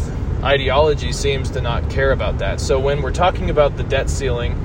ideology 0.43 1.12
seems 1.12 1.50
to 1.51 1.62
not 1.62 1.89
care 1.89 2.12
about 2.12 2.39
that. 2.39 2.59
So 2.59 2.79
when 2.79 3.01
we're 3.01 3.12
talking 3.12 3.50
about 3.50 3.77
the 3.77 3.83
debt 3.83 4.09
ceiling, 4.09 4.59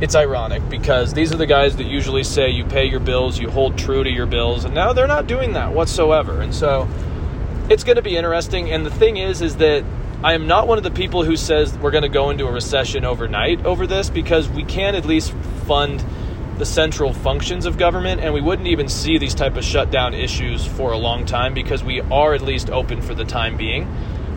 it's 0.00 0.14
ironic 0.14 0.68
because 0.68 1.12
these 1.12 1.32
are 1.32 1.36
the 1.36 1.46
guys 1.46 1.76
that 1.76 1.86
usually 1.86 2.22
say 2.22 2.50
you 2.50 2.64
pay 2.64 2.84
your 2.84 3.00
bills, 3.00 3.38
you 3.38 3.50
hold 3.50 3.76
true 3.76 4.04
to 4.04 4.10
your 4.10 4.26
bills, 4.26 4.64
and 4.64 4.74
now 4.74 4.92
they're 4.92 5.08
not 5.08 5.26
doing 5.26 5.54
that 5.54 5.72
whatsoever. 5.72 6.40
And 6.40 6.54
so 6.54 6.88
it's 7.68 7.84
going 7.84 7.96
to 7.96 8.02
be 8.02 8.16
interesting. 8.16 8.70
And 8.70 8.86
the 8.86 8.90
thing 8.90 9.16
is, 9.16 9.42
is 9.42 9.56
that 9.56 9.84
I 10.22 10.34
am 10.34 10.46
not 10.46 10.68
one 10.68 10.78
of 10.78 10.84
the 10.84 10.90
people 10.90 11.24
who 11.24 11.36
says 11.36 11.76
we're 11.78 11.90
going 11.90 12.02
to 12.02 12.08
go 12.08 12.30
into 12.30 12.46
a 12.46 12.52
recession 12.52 13.04
overnight 13.04 13.64
over 13.64 13.86
this 13.86 14.10
because 14.10 14.48
we 14.48 14.64
can 14.64 14.94
at 14.94 15.04
least 15.04 15.32
fund 15.66 16.04
the 16.58 16.66
central 16.66 17.12
functions 17.12 17.66
of 17.66 17.78
government 17.78 18.20
and 18.20 18.34
we 18.34 18.40
wouldn't 18.40 18.66
even 18.66 18.88
see 18.88 19.16
these 19.16 19.34
type 19.34 19.56
of 19.56 19.64
shutdown 19.64 20.14
issues 20.14 20.66
for 20.66 20.90
a 20.90 20.98
long 20.98 21.24
time 21.24 21.54
because 21.54 21.84
we 21.84 22.00
are 22.00 22.34
at 22.34 22.42
least 22.42 22.68
open 22.70 23.00
for 23.00 23.14
the 23.14 23.24
time 23.24 23.56
being. 23.56 23.86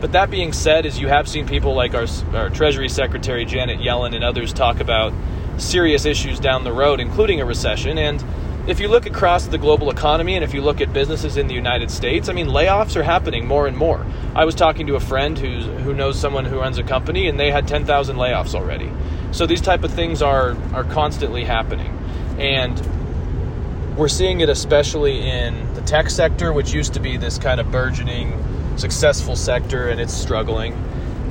But 0.02 0.14
that 0.14 0.32
being 0.32 0.52
said, 0.52 0.88
as 0.88 1.00
you 1.00 1.08
have 1.08 1.30
seen 1.30 1.48
people 1.48 1.76
like 1.76 1.94
our, 1.94 2.08
our 2.34 2.50
Treasury 2.50 2.90
Secretary 2.90 3.46
Janet 3.46 3.80
Yellen 3.80 4.16
and 4.16 4.24
others 4.24 4.52
talk 4.52 4.80
about 4.80 5.14
serious 5.58 6.06
issues 6.06 6.40
down 6.40 6.64
the 6.64 6.74
road, 6.74 7.00
including 7.00 7.40
a 7.40 7.46
recession, 7.46 8.00
and 8.00 8.24
if 8.68 8.80
you 8.80 8.88
look 8.88 9.06
across 9.06 9.46
the 9.46 9.58
global 9.58 9.90
economy 9.90 10.36
and 10.36 10.44
if 10.44 10.54
you 10.54 10.62
look 10.62 10.82
at 10.82 10.94
businesses 10.94 11.38
in 11.38 11.48
the 11.48 11.54
United 11.54 11.90
States, 11.90 12.30
I 12.30 12.34
mean, 12.34 12.48
layoffs 12.48 12.96
are 12.96 13.04
happening 13.04 13.46
more 13.46 13.68
and 13.68 13.76
more. 13.76 14.06
I 14.36 14.46
was 14.46 14.56
talking 14.56 14.88
to 14.88 14.96
a 14.96 15.00
friend 15.00 15.38
who's, 15.38 15.66
who 15.84 15.94
knows 15.94 16.20
someone 16.20 16.46
who 16.46 16.60
runs 16.60 16.78
a 16.78 16.84
company, 16.84 17.28
and 17.28 17.40
they 17.40 17.52
had 17.52 17.68
10,000 17.68 18.18
layoffs 18.18 18.54
already. 18.54 18.92
So 19.32 19.46
these 19.46 19.62
type 19.62 19.84
of 19.84 19.94
things 19.94 20.22
are 20.22 20.58
are 20.74 20.84
constantly 20.84 21.44
happening, 21.44 21.98
and 22.38 22.80
we're 23.98 24.10
seeing 24.10 24.42
it 24.42 24.50
especially 24.50 25.22
in 25.22 25.74
the 25.74 25.82
tech 25.82 26.10
sector, 26.10 26.52
which 26.54 26.74
used 26.74 26.94
to 26.96 27.00
be 27.00 27.18
this 27.18 27.38
kind 27.38 27.60
of 27.60 27.72
burgeoning, 27.72 28.32
successful 28.78 29.36
sector, 29.36 29.90
and 29.90 30.00
it's 30.00 30.14
struggling. 30.14 30.74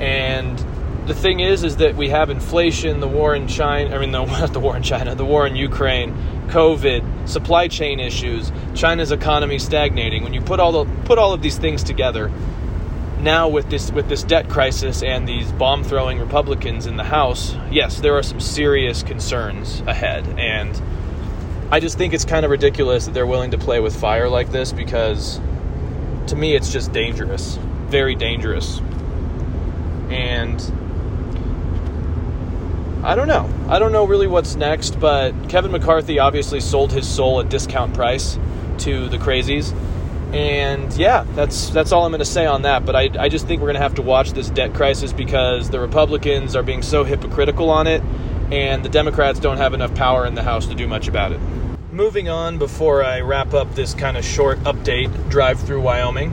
And 0.00 0.58
the 1.06 1.14
thing 1.14 1.40
is, 1.40 1.64
is 1.64 1.76
that 1.76 1.96
we 1.96 2.08
have 2.08 2.30
inflation, 2.30 3.00
the 3.00 3.08
war 3.08 3.34
in 3.34 3.48
China. 3.48 3.94
I 3.94 3.98
mean, 3.98 4.12
the, 4.12 4.24
not 4.40 4.52
the 4.52 4.60
war 4.60 4.76
in 4.76 4.82
China, 4.82 5.14
the 5.14 5.24
war 5.24 5.46
in 5.46 5.56
Ukraine 5.56 6.14
COVID, 6.48 7.28
supply 7.28 7.68
chain 7.68 8.00
issues, 8.00 8.52
China's 8.74 9.12
economy 9.12 9.58
stagnating. 9.58 10.22
When 10.24 10.34
you 10.34 10.40
put 10.40 10.60
all 10.60 10.84
the 10.84 10.92
put 11.04 11.18
all 11.18 11.32
of 11.32 11.42
these 11.42 11.58
things 11.58 11.82
together, 11.82 12.30
now 13.20 13.48
with 13.48 13.70
this 13.70 13.92
with 13.92 14.08
this 14.08 14.22
debt 14.22 14.48
crisis 14.48 15.02
and 15.02 15.28
these 15.28 15.50
bomb 15.52 15.84
throwing 15.84 16.18
Republicans 16.18 16.86
in 16.86 16.96
the 16.96 17.04
House, 17.04 17.54
yes, 17.70 18.00
there 18.00 18.16
are 18.16 18.22
some 18.22 18.40
serious 18.40 19.02
concerns 19.02 19.80
ahead 19.86 20.26
and 20.38 20.80
I 21.72 21.78
just 21.78 21.96
think 21.96 22.14
it's 22.14 22.24
kind 22.24 22.44
of 22.44 22.50
ridiculous 22.50 23.06
that 23.06 23.14
they're 23.14 23.28
willing 23.28 23.52
to 23.52 23.58
play 23.58 23.78
with 23.78 23.94
fire 23.94 24.28
like 24.28 24.50
this 24.50 24.72
because 24.72 25.40
to 26.30 26.36
me 26.36 26.54
it's 26.54 26.72
just 26.72 26.92
dangerous, 26.92 27.56
very 27.88 28.14
dangerous. 28.14 28.80
And 30.08 30.60
I 33.04 33.14
don't 33.14 33.28
know. 33.28 33.48
I 33.68 33.78
don't 33.78 33.92
know 33.92 34.04
really 34.04 34.26
what's 34.26 34.54
next, 34.54 34.98
but 34.98 35.32
Kevin 35.48 35.72
McCarthy 35.72 36.18
obviously 36.18 36.60
sold 36.60 36.92
his 36.92 37.08
soul 37.08 37.40
at 37.40 37.48
discount 37.48 37.94
price 37.94 38.38
to 38.78 39.08
the 39.08 39.18
crazies. 39.18 39.74
And 40.32 40.92
yeah, 40.96 41.24
that's 41.34 41.70
that's 41.70 41.90
all 41.90 42.04
I'm 42.04 42.12
going 42.12 42.20
to 42.20 42.24
say 42.24 42.46
on 42.46 42.62
that. 42.62 42.86
But 42.86 42.94
I, 42.94 43.10
I 43.18 43.28
just 43.28 43.48
think 43.48 43.60
we're 43.60 43.68
going 43.68 43.74
to 43.74 43.82
have 43.82 43.96
to 43.96 44.02
watch 44.02 44.32
this 44.32 44.48
debt 44.50 44.74
crisis 44.74 45.12
because 45.12 45.70
the 45.70 45.80
Republicans 45.80 46.54
are 46.54 46.62
being 46.62 46.82
so 46.82 47.02
hypocritical 47.02 47.70
on 47.70 47.88
it, 47.88 48.02
and 48.52 48.84
the 48.84 48.88
Democrats 48.88 49.40
don't 49.40 49.56
have 49.56 49.74
enough 49.74 49.94
power 49.96 50.26
in 50.26 50.36
the 50.36 50.44
House 50.44 50.66
to 50.66 50.76
do 50.76 50.86
much 50.86 51.08
about 51.08 51.32
it. 51.32 51.40
Moving 51.92 52.28
on, 52.28 52.58
before 52.58 53.02
I 53.02 53.20
wrap 53.20 53.52
up 53.52 53.74
this 53.74 53.94
kind 53.94 54.16
of 54.16 54.24
short 54.24 54.60
update 54.60 55.28
drive 55.28 55.58
through 55.58 55.80
Wyoming, 55.80 56.32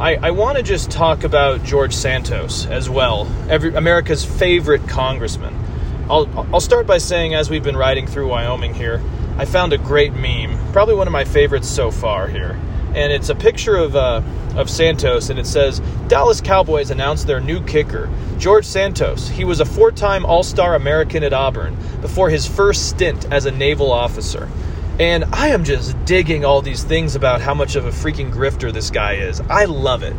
I, 0.00 0.16
I 0.16 0.30
want 0.32 0.56
to 0.56 0.64
just 0.64 0.90
talk 0.90 1.22
about 1.22 1.62
George 1.62 1.94
Santos 1.94 2.66
as 2.66 2.90
well, 2.90 3.30
every, 3.48 3.72
America's 3.72 4.24
favorite 4.24 4.88
congressman. 4.88 5.54
I'll, 6.10 6.28
I'll 6.52 6.60
start 6.60 6.88
by 6.88 6.98
saying, 6.98 7.32
as 7.32 7.48
we've 7.48 7.62
been 7.62 7.76
riding 7.76 8.08
through 8.08 8.26
Wyoming 8.26 8.74
here, 8.74 9.00
I 9.38 9.44
found 9.44 9.72
a 9.72 9.78
great 9.78 10.14
meme, 10.14 10.72
probably 10.72 10.96
one 10.96 11.06
of 11.06 11.12
my 11.12 11.24
favorites 11.24 11.68
so 11.68 11.92
far 11.92 12.26
here 12.26 12.58
and 12.94 13.12
it's 13.12 13.28
a 13.28 13.34
picture 13.34 13.76
of 13.76 13.96
uh, 13.96 14.22
of 14.56 14.68
Santos, 14.68 15.30
and 15.30 15.38
it 15.38 15.46
says 15.46 15.80
Dallas 16.08 16.40
Cowboys 16.40 16.90
announced 16.90 17.26
their 17.26 17.40
new 17.40 17.62
kicker, 17.64 18.10
George 18.38 18.64
Santos. 18.64 19.28
He 19.28 19.44
was 19.44 19.60
a 19.60 19.64
four-time 19.64 20.26
All-Star 20.26 20.74
American 20.74 21.22
at 21.22 21.32
Auburn 21.32 21.76
before 22.00 22.30
his 22.30 22.46
first 22.46 22.88
stint 22.88 23.30
as 23.32 23.46
a 23.46 23.50
naval 23.50 23.92
officer. 23.92 24.48
And 24.98 25.24
I 25.32 25.48
am 25.48 25.64
just 25.64 25.96
digging 26.04 26.44
all 26.44 26.60
these 26.60 26.84
things 26.84 27.14
about 27.14 27.40
how 27.40 27.54
much 27.54 27.76
of 27.76 27.86
a 27.86 27.90
freaking 27.90 28.32
grifter 28.32 28.72
this 28.72 28.90
guy 28.90 29.14
is. 29.14 29.40
I 29.48 29.64
love 29.64 30.02
it. 30.02 30.14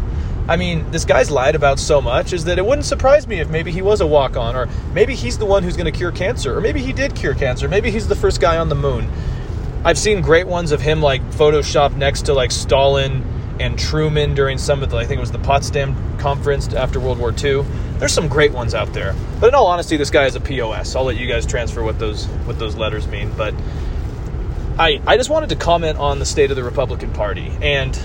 I 0.47 0.57
mean, 0.57 0.89
this 0.89 1.05
guy's 1.05 1.29
lied 1.29 1.53
about 1.53 1.79
so 1.79 2.01
much 2.01 2.33
is 2.33 2.45
that 2.45 2.57
it 2.57 2.65
wouldn't 2.65 2.85
surprise 2.85 3.27
me 3.27 3.39
if 3.39 3.49
maybe 3.49 3.71
he 3.71 3.81
was 3.81 4.01
a 4.01 4.07
walk 4.07 4.37
on, 4.37 4.55
or 4.55 4.67
maybe 4.93 5.13
he's 5.13 5.37
the 5.37 5.45
one 5.45 5.61
who's 5.61 5.77
going 5.77 5.91
to 5.91 5.97
cure 5.97 6.11
cancer, 6.11 6.57
or 6.57 6.61
maybe 6.61 6.81
he 6.81 6.93
did 6.93 7.15
cure 7.15 7.35
cancer, 7.35 7.67
maybe 7.67 7.91
he's 7.91 8.07
the 8.07 8.15
first 8.15 8.41
guy 8.41 8.57
on 8.57 8.69
the 8.69 8.75
moon. 8.75 9.09
I've 9.83 9.97
seen 9.97 10.21
great 10.21 10.45
ones 10.45 10.71
of 10.71 10.79
him 10.79 11.01
like 11.01 11.23
Photoshop 11.31 11.95
next 11.95 12.27
to 12.27 12.35
like 12.35 12.51
Stalin 12.51 13.23
and 13.59 13.79
Truman 13.79 14.35
during 14.35 14.59
some 14.59 14.83
of 14.83 14.91
the 14.91 14.97
I 14.97 15.05
think 15.05 15.17
it 15.17 15.21
was 15.21 15.31
the 15.31 15.39
Potsdam 15.39 15.95
conference 16.19 16.71
after 16.71 17.00
World 17.00 17.17
War 17.17 17.31
II. 17.31 17.63
There's 17.97 18.13
some 18.13 18.27
great 18.27 18.51
ones 18.51 18.75
out 18.75 18.93
there. 18.93 19.15
But 19.39 19.47
in 19.47 19.55
all 19.55 19.65
honesty, 19.65 19.97
this 19.97 20.11
guy 20.11 20.25
is 20.25 20.35
a 20.35 20.39
POS. 20.39 20.95
I'll 20.95 21.05
let 21.05 21.17
you 21.17 21.25
guys 21.27 21.47
transfer 21.47 21.81
what 21.81 21.97
those 21.97 22.27
what 22.45 22.59
those 22.59 22.75
letters 22.75 23.07
mean. 23.07 23.31
But 23.35 23.55
I 24.77 25.01
I 25.07 25.17
just 25.17 25.31
wanted 25.31 25.50
to 25.50 25.55
comment 25.55 25.97
on 25.97 26.19
the 26.19 26.27
state 26.27 26.51
of 26.51 26.57
the 26.57 26.63
Republican 26.63 27.11
Party. 27.11 27.51
And 27.63 28.00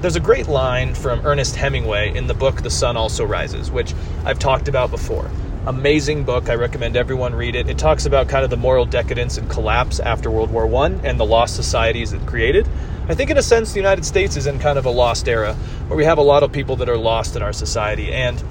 there's 0.00 0.16
a 0.16 0.20
great 0.20 0.48
line 0.48 0.96
from 0.96 1.24
Ernest 1.24 1.54
Hemingway 1.54 2.16
in 2.16 2.26
the 2.26 2.34
book 2.34 2.62
The 2.62 2.70
Sun 2.70 2.96
Also 2.96 3.24
Rises, 3.24 3.70
which 3.70 3.94
I've 4.24 4.40
talked 4.40 4.66
about 4.66 4.90
before 4.90 5.30
amazing 5.66 6.24
book. 6.24 6.50
I 6.50 6.54
recommend 6.54 6.96
everyone 6.96 7.34
read 7.34 7.54
it. 7.54 7.68
It 7.68 7.78
talks 7.78 8.04
about 8.04 8.28
kind 8.28 8.44
of 8.44 8.50
the 8.50 8.56
moral 8.56 8.84
decadence 8.84 9.38
and 9.38 9.48
collapse 9.48 9.98
after 9.98 10.30
World 10.30 10.50
War 10.50 10.66
One 10.66 11.00
and 11.04 11.18
the 11.18 11.24
lost 11.24 11.56
societies 11.56 12.12
it 12.12 12.26
created. 12.26 12.68
I 13.08 13.14
think, 13.14 13.30
in 13.30 13.38
a 13.38 13.42
sense, 13.42 13.72
the 13.72 13.80
United 13.80 14.04
States 14.04 14.36
is 14.36 14.46
in 14.46 14.58
kind 14.58 14.78
of 14.78 14.86
a 14.86 14.90
lost 14.90 15.28
era 15.28 15.54
where 15.88 15.96
we 15.96 16.04
have 16.04 16.18
a 16.18 16.22
lot 16.22 16.42
of 16.42 16.52
people 16.52 16.76
that 16.76 16.88
are 16.88 16.96
lost 16.96 17.36
in 17.36 17.42
our 17.42 17.52
society. 17.52 18.12
And, 18.12 18.42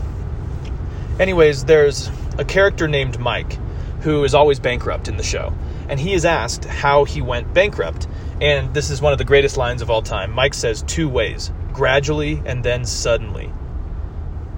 anyways, 1.20 1.66
there's 1.66 2.10
a 2.38 2.46
character 2.46 2.88
named 2.88 3.20
Mike 3.20 3.58
who 4.02 4.24
is 4.24 4.34
always 4.34 4.60
bankrupt 4.60 5.08
in 5.08 5.18
the 5.18 5.24
show. 5.24 5.54
And 5.90 6.00
he 6.00 6.14
is 6.14 6.26
asked 6.26 6.66
how 6.66 7.04
he 7.04 7.22
went 7.22 7.54
bankrupt. 7.54 8.08
And 8.42 8.74
this 8.74 8.90
is 8.90 9.02
one 9.02 9.12
of 9.12 9.20
the 9.20 9.26
greatest 9.26 9.58
lines 9.58 9.82
of 9.82 9.90
all 9.90 10.02
time. 10.02 10.32
Mike 10.32 10.54
says 10.54 10.84
two 10.84 11.10
ways 11.10 11.52
gradually 11.74 12.42
and 12.46 12.64
then 12.64 12.86
suddenly. 12.86 13.52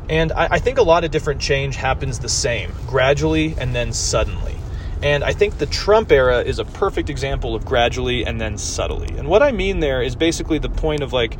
And 0.10 0.32
I, 0.32 0.48
I, 0.52 0.60
think 0.60 0.78
a 0.78 0.84
lot 0.84 1.04
of 1.04 1.12
different 1.12 1.42
change 1.42 1.76
happens 1.76 2.20
the 2.20 2.30
same, 2.30 2.72
gradually 2.88 3.56
and 3.58 3.76
then 3.76 3.92
suddenly. 3.92 4.56
And 5.02 5.24
I 5.24 5.34
think 5.34 5.58
the 5.58 5.66
Trump 5.66 6.12
era 6.12 6.42
is 6.42 6.60
a 6.60 6.66
perfect 6.66 7.10
example 7.10 7.56
of 7.56 7.66
gradually 7.66 8.26
and 8.26 8.40
then 8.40 8.58
subtly. 8.58 9.18
And 9.18 9.28
what 9.28 9.44
I 9.44 9.52
mean 9.52 9.80
there 9.80 10.02
is 10.02 10.16
basically 10.16 10.58
the 10.58 10.70
point 10.70 11.02
of 11.02 11.14
like 11.14 11.38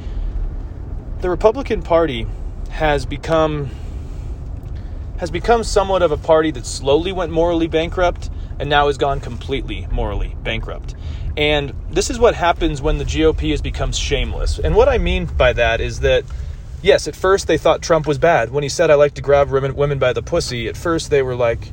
the 1.22 1.30
Republican 1.30 1.82
Party 1.82 2.28
has 2.70 3.06
become 3.06 3.70
has 5.18 5.32
become 5.32 5.64
somewhat 5.64 6.02
of 6.02 6.12
a 6.12 6.18
party 6.18 6.52
that 6.52 6.66
slowly 6.66 7.12
went 7.14 7.32
morally 7.32 7.68
bankrupt 7.68 8.30
and 8.60 8.70
now 8.70 8.88
has 8.88 8.98
gone 8.98 9.22
completely 9.22 9.88
morally 9.90 10.36
bankrupt. 10.44 10.94
And 11.38 11.74
this 11.90 12.10
is 12.10 12.20
what 12.20 12.36
happens 12.36 12.82
when 12.82 12.98
the 12.98 13.06
GOP 13.06 13.52
has 13.52 13.62
become 13.62 13.92
shameless. 13.92 14.60
And 14.60 14.76
what 14.76 14.90
I 14.90 14.98
mean 14.98 15.26
by 15.26 15.54
that 15.54 15.82
is 15.82 16.02
that 16.02 16.26
yes, 16.86 17.08
at 17.08 17.16
first 17.16 17.48
they 17.48 17.58
thought 17.58 17.82
Trump 17.82 18.06
was 18.06 18.20
bad. 18.20 18.52
When 18.52 18.62
he 18.64 18.70
said, 18.70 18.92
I 18.92 18.96
like 18.96 19.16
to 19.16 19.22
grab 19.22 19.50
women, 19.50 20.00
by 20.00 20.14
the 20.14 20.22
pussy, 20.22 20.68
at 20.68 20.78
first 20.78 21.10
they 21.10 21.24
were 21.24 21.36
like, 21.36 21.72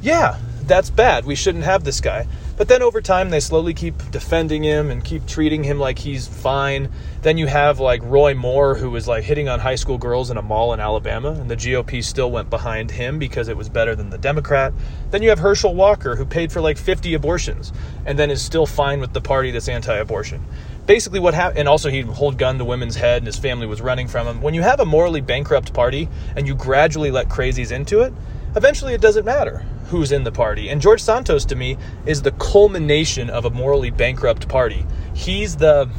yeah, 0.00 0.38
that's 0.62 0.88
bad. 0.88 1.24
We 1.24 1.34
shouldn't 1.34 1.64
have 1.64 1.82
this 1.82 2.00
guy. 2.00 2.26
But 2.56 2.68
then 2.68 2.80
over 2.80 3.02
time, 3.02 3.28
they 3.28 3.40
slowly 3.40 3.74
keep 3.74 4.10
defending 4.10 4.62
him 4.62 4.90
and 4.90 5.04
keep 5.04 5.26
treating 5.26 5.64
him 5.64 5.78
like 5.78 5.98
he's 5.98 6.26
fine. 6.26 6.90
Then 7.22 7.36
you 7.36 7.48
have 7.48 7.80
like 7.80 8.00
Roy 8.04 8.34
Moore, 8.34 8.76
who 8.76 8.90
was 8.90 9.06
like 9.06 9.24
hitting 9.24 9.48
on 9.48 9.60
high 9.60 9.74
school 9.74 9.98
girls 9.98 10.30
in 10.30 10.38
a 10.38 10.42
mall 10.42 10.72
in 10.72 10.80
Alabama, 10.80 11.32
and 11.32 11.50
the 11.50 11.56
GOP 11.56 12.02
still 12.02 12.30
went 12.30 12.48
behind 12.48 12.92
him 12.92 13.18
because 13.18 13.48
it 13.48 13.56
was 13.56 13.68
better 13.68 13.94
than 13.94 14.10
the 14.10 14.18
Democrat. 14.18 14.72
Then 15.10 15.22
you 15.22 15.28
have 15.28 15.40
Herschel 15.40 15.74
Walker, 15.74 16.16
who 16.16 16.24
paid 16.24 16.50
for 16.50 16.60
like 16.60 16.78
50 16.78 17.14
abortions 17.14 17.72
and 18.06 18.18
then 18.18 18.30
is 18.30 18.42
still 18.42 18.66
fine 18.66 19.00
with 19.00 19.12
the 19.12 19.20
party 19.20 19.50
that's 19.50 19.68
anti 19.68 19.96
abortion 19.96 20.42
basically 20.86 21.18
what 21.18 21.34
happened 21.34 21.58
and 21.58 21.68
also 21.68 21.90
he'd 21.90 22.06
hold 22.06 22.38
gun 22.38 22.58
to 22.58 22.64
women's 22.64 22.94
head 22.94 23.18
and 23.18 23.26
his 23.26 23.36
family 23.36 23.66
was 23.66 23.80
running 23.80 24.06
from 24.06 24.26
him. 24.26 24.40
When 24.40 24.54
you 24.54 24.62
have 24.62 24.80
a 24.80 24.84
morally 24.84 25.20
bankrupt 25.20 25.74
party 25.74 26.08
and 26.36 26.46
you 26.46 26.54
gradually 26.54 27.10
let 27.10 27.28
crazies 27.28 27.72
into 27.72 28.00
it 28.00 28.12
eventually 28.54 28.94
it 28.94 29.00
doesn't 29.00 29.24
matter 29.24 29.64
who's 29.88 30.12
in 30.12 30.24
the 30.24 30.32
party. 30.32 30.68
And 30.68 30.80
george 30.80 31.02
santos 31.02 31.44
to 31.46 31.56
me 31.56 31.76
is 32.06 32.22
the 32.22 32.32
culmination 32.32 33.30
of 33.30 33.44
a 33.44 33.50
morally 33.50 33.90
bankrupt 33.90 34.48
party. 34.48 34.86
He's 35.14 35.56
the 35.56 35.90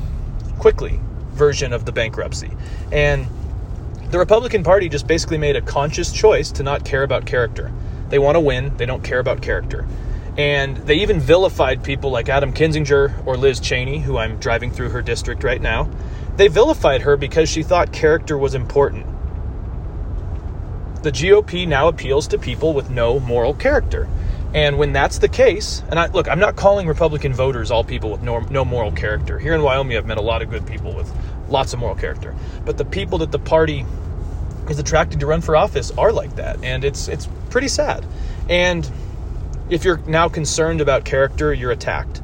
quickly 0.57 0.99
version 1.31 1.73
of 1.73 1.85
the 1.85 1.91
bankruptcy. 1.91 2.51
And 2.91 3.27
the 4.09 4.19
republican 4.19 4.63
party 4.63 4.87
just 4.87 5.05
basically 5.05 5.37
made 5.37 5.57
a 5.57 5.61
conscious 5.61 6.13
choice 6.13 6.51
to 6.53 6.63
not 6.63 6.85
care 6.85 7.03
about 7.03 7.25
character. 7.25 7.71
They 8.09 8.19
want 8.19 8.35
to 8.35 8.39
win 8.39 8.75
they 8.77 8.85
don't 8.85 9.03
care 9.03 9.19
about 9.19 9.41
character 9.41 9.85
and 10.37 10.77
they 10.77 10.95
even 10.95 11.19
vilified 11.19 11.83
people 11.83 12.11
like 12.11 12.29
Adam 12.29 12.53
Kinzinger 12.53 13.25
or 13.25 13.37
Liz 13.37 13.59
Cheney, 13.59 13.99
who 13.99 14.17
I'm 14.17 14.37
driving 14.37 14.71
through 14.71 14.89
her 14.89 15.01
district 15.01 15.43
right 15.43 15.61
now. 15.61 15.89
They 16.35 16.47
vilified 16.47 17.01
her 17.01 17.17
because 17.17 17.49
she 17.49 17.63
thought 17.63 17.91
character 17.91 18.37
was 18.37 18.53
important. 18.53 19.05
The 21.01 21.11
GOP 21.11 21.67
now 21.67 21.87
appeals 21.87 22.27
to 22.27 22.37
people 22.37 22.73
with 22.73 22.91
no 22.91 23.19
moral 23.19 23.55
character. 23.55 24.07
And 24.53 24.77
when 24.77 24.93
that's 24.93 25.17
the 25.17 25.27
case, 25.27 25.83
and 25.89 25.99
I 25.99 26.07
look, 26.07 26.27
I'm 26.27 26.39
not 26.39 26.55
calling 26.55 26.87
Republican 26.87 27.33
voters 27.33 27.71
all 27.71 27.83
people 27.83 28.11
with 28.11 28.21
no, 28.21 28.39
no 28.39 28.63
moral 28.63 28.91
character. 28.91 29.39
Here 29.39 29.53
in 29.53 29.61
Wyoming, 29.61 29.97
I've 29.97 30.05
met 30.05 30.17
a 30.17 30.21
lot 30.21 30.41
of 30.41 30.49
good 30.49 30.65
people 30.65 30.93
with 30.93 31.11
lots 31.49 31.73
of 31.73 31.79
moral 31.79 31.95
character. 31.95 32.35
But 32.63 32.77
the 32.77 32.85
people 32.85 33.17
that 33.19 33.31
the 33.31 33.39
party 33.39 33.85
is 34.69 34.79
attracted 34.79 35.19
to 35.21 35.25
run 35.25 35.41
for 35.41 35.55
office 35.55 35.91
are 35.91 36.11
like 36.11 36.35
that, 36.35 36.63
and 36.63 36.83
it's 36.83 37.07
it's 37.07 37.27
pretty 37.49 37.67
sad. 37.67 38.05
And 38.49 38.89
if 39.69 39.83
you're 39.83 39.97
now 39.97 40.29
concerned 40.29 40.81
about 40.81 41.05
character, 41.05 41.53
you're 41.53 41.71
attacked. 41.71 42.21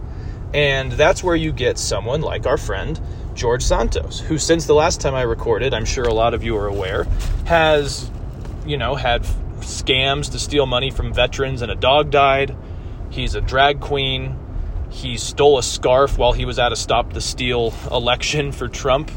And 0.53 0.91
that's 0.91 1.23
where 1.23 1.35
you 1.35 1.51
get 1.51 1.77
someone 1.77 2.21
like 2.21 2.45
our 2.45 2.57
friend 2.57 2.99
George 3.33 3.63
Santos, 3.63 4.19
who 4.19 4.37
since 4.37 4.65
the 4.65 4.75
last 4.75 5.01
time 5.01 5.15
I 5.15 5.23
recorded, 5.23 5.73
I'm 5.73 5.85
sure 5.85 6.05
a 6.05 6.13
lot 6.13 6.33
of 6.33 6.43
you 6.43 6.55
are 6.57 6.67
aware, 6.67 7.05
has, 7.45 8.09
you 8.65 8.77
know, 8.77 8.95
had 8.95 9.23
scams 9.61 10.31
to 10.31 10.39
steal 10.39 10.65
money 10.65 10.91
from 10.91 11.13
veterans 11.13 11.61
and 11.61 11.71
a 11.71 11.75
dog 11.75 12.11
died. 12.11 12.55
He's 13.09 13.35
a 13.35 13.41
drag 13.41 13.79
queen. 13.79 14.37
He 14.89 15.17
stole 15.17 15.57
a 15.57 15.63
scarf 15.63 16.17
while 16.17 16.33
he 16.33 16.45
was 16.45 16.59
at 16.59 16.71
a 16.71 16.75
stop 16.75 17.13
the 17.13 17.21
steal 17.21 17.73
election 17.91 18.51
for 18.51 18.67
Trump. 18.67 19.09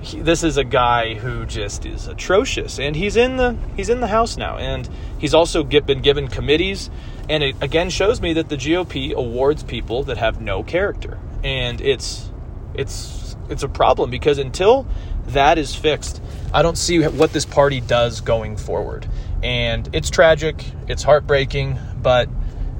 He, 0.00 0.20
this 0.20 0.42
is 0.42 0.56
a 0.56 0.64
guy 0.64 1.14
who 1.14 1.44
just 1.44 1.84
is 1.84 2.08
atrocious 2.08 2.78
and 2.78 2.96
he's 2.96 3.16
in 3.16 3.36
the 3.36 3.58
he's 3.76 3.90
in 3.90 4.00
the 4.00 4.06
house 4.06 4.38
now 4.38 4.56
and 4.56 4.88
he's 5.18 5.34
also 5.34 5.62
get, 5.62 5.84
been 5.84 6.00
given 6.00 6.28
committees 6.28 6.88
and 7.30 7.44
it 7.44 7.56
again 7.62 7.88
shows 7.90 8.20
me 8.20 8.34
that 8.34 8.48
the 8.48 8.56
GOP 8.56 9.14
awards 9.14 9.62
people 9.62 10.02
that 10.04 10.18
have 10.18 10.40
no 10.40 10.62
character, 10.64 11.18
and 11.44 11.80
it's 11.80 12.28
it's 12.74 13.36
it's 13.48 13.62
a 13.62 13.68
problem 13.68 14.10
because 14.10 14.38
until 14.38 14.86
that 15.28 15.56
is 15.56 15.74
fixed, 15.74 16.20
I 16.52 16.62
don't 16.62 16.76
see 16.76 17.02
what 17.06 17.32
this 17.32 17.44
party 17.44 17.80
does 17.80 18.20
going 18.20 18.56
forward. 18.56 19.08
And 19.42 19.88
it's 19.94 20.10
tragic, 20.10 20.64
it's 20.88 21.04
heartbreaking, 21.04 21.78
but 22.02 22.28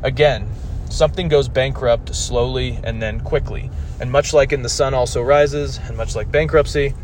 again, 0.02 0.48
something 0.90 1.28
goes 1.28 1.48
bankrupt 1.48 2.14
slowly 2.14 2.78
and 2.82 3.00
then 3.00 3.20
quickly. 3.20 3.70
And 4.00 4.10
much 4.10 4.32
like 4.34 4.52
in 4.52 4.62
The 4.62 4.68
Sun 4.68 4.94
Also 4.94 5.22
Rises, 5.22 5.78
and 5.78 5.96
much 5.96 6.16
like 6.16 6.30
bankruptcy, 6.32 6.94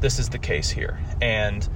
this 0.00 0.18
is 0.18 0.30
the 0.30 0.38
case 0.38 0.70
here. 0.70 0.98
And 1.20 1.68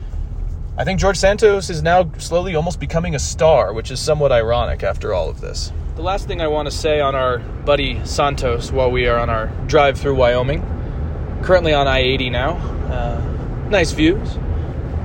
I 0.79 0.85
think 0.85 1.01
George 1.01 1.17
Santos 1.17 1.71
is 1.71 1.83
now 1.83 2.09
slowly 2.19 2.55
almost 2.55 2.79
becoming 2.79 3.17
a 3.17 3.19
star, 3.19 3.73
which 3.73 3.91
is 3.91 3.99
somewhat 3.99 4.31
ironic 4.31 4.85
after 4.85 5.13
all 5.13 5.29
of 5.29 5.41
this. 5.41 5.73
The 5.97 6.03
last 6.03 6.29
thing 6.29 6.41
I 6.41 6.47
want 6.47 6.67
to 6.67 6.71
say 6.71 7.01
on 7.01 7.17
our 7.17 7.39
buddy 7.39 8.01
Santos 8.07 8.71
while 8.71 8.89
we 8.89 9.09
are 9.09 9.19
on 9.19 9.29
our 9.29 9.49
drive 9.67 9.99
through 9.99 10.15
Wyoming, 10.15 10.63
currently 11.43 11.75
on 11.75 11.89
I 11.89 11.99
80 11.99 12.31
now. 12.31 12.51
Uh, 12.93 13.69
nice 13.69 13.91
views. 13.91 14.39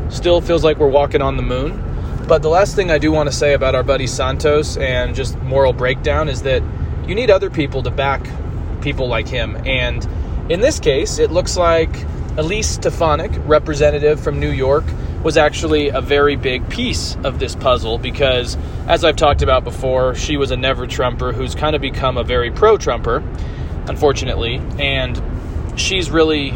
Still 0.09 0.41
feels 0.41 0.63
like 0.63 0.77
we're 0.77 0.89
walking 0.89 1.23
on 1.23 1.37
the 1.37 1.43
moon. 1.43 1.83
But 2.27 2.43
the 2.43 2.49
last 2.49 2.75
thing 2.75 2.91
I 2.91 2.99
do 2.99 3.11
want 3.11 3.27
to 3.31 3.35
say 3.35 3.53
about 3.53 3.73
our 3.73 3.83
buddy 3.83 4.05
Santos 4.05 4.77
and 4.77 5.15
just 5.15 5.39
moral 5.39 5.73
breakdown 5.73 6.29
is 6.29 6.43
that 6.43 6.61
you 7.07 7.15
need 7.15 7.31
other 7.31 7.49
people 7.49 7.81
to 7.81 7.89
back 7.89 8.23
people 8.81 9.07
like 9.07 9.27
him. 9.27 9.55
And 9.65 10.07
in 10.51 10.61
this 10.61 10.79
case, 10.79 11.17
it 11.17 11.31
looks 11.31 11.57
like 11.57 11.89
Elise 12.37 12.69
Stefanik, 12.69 13.31
representative 13.47 14.19
from 14.19 14.39
New 14.39 14.51
York, 14.51 14.85
was 15.23 15.37
actually 15.37 15.87
a 15.87 16.01
very 16.01 16.35
big 16.35 16.69
piece 16.69 17.15
of 17.23 17.39
this 17.39 17.55
puzzle 17.55 17.97
because, 17.97 18.57
as 18.87 19.05
I've 19.05 19.15
talked 19.15 19.41
about 19.41 19.63
before, 19.63 20.15
she 20.15 20.37
was 20.37 20.51
a 20.51 20.57
never 20.57 20.85
Trumper 20.85 21.31
who's 21.31 21.55
kind 21.55 21.75
of 21.75 21.81
become 21.81 22.17
a 22.17 22.23
very 22.23 22.51
pro 22.51 22.77
Trumper, 22.77 23.23
unfortunately, 23.87 24.61
and 24.77 25.21
she's 25.79 26.11
really 26.11 26.53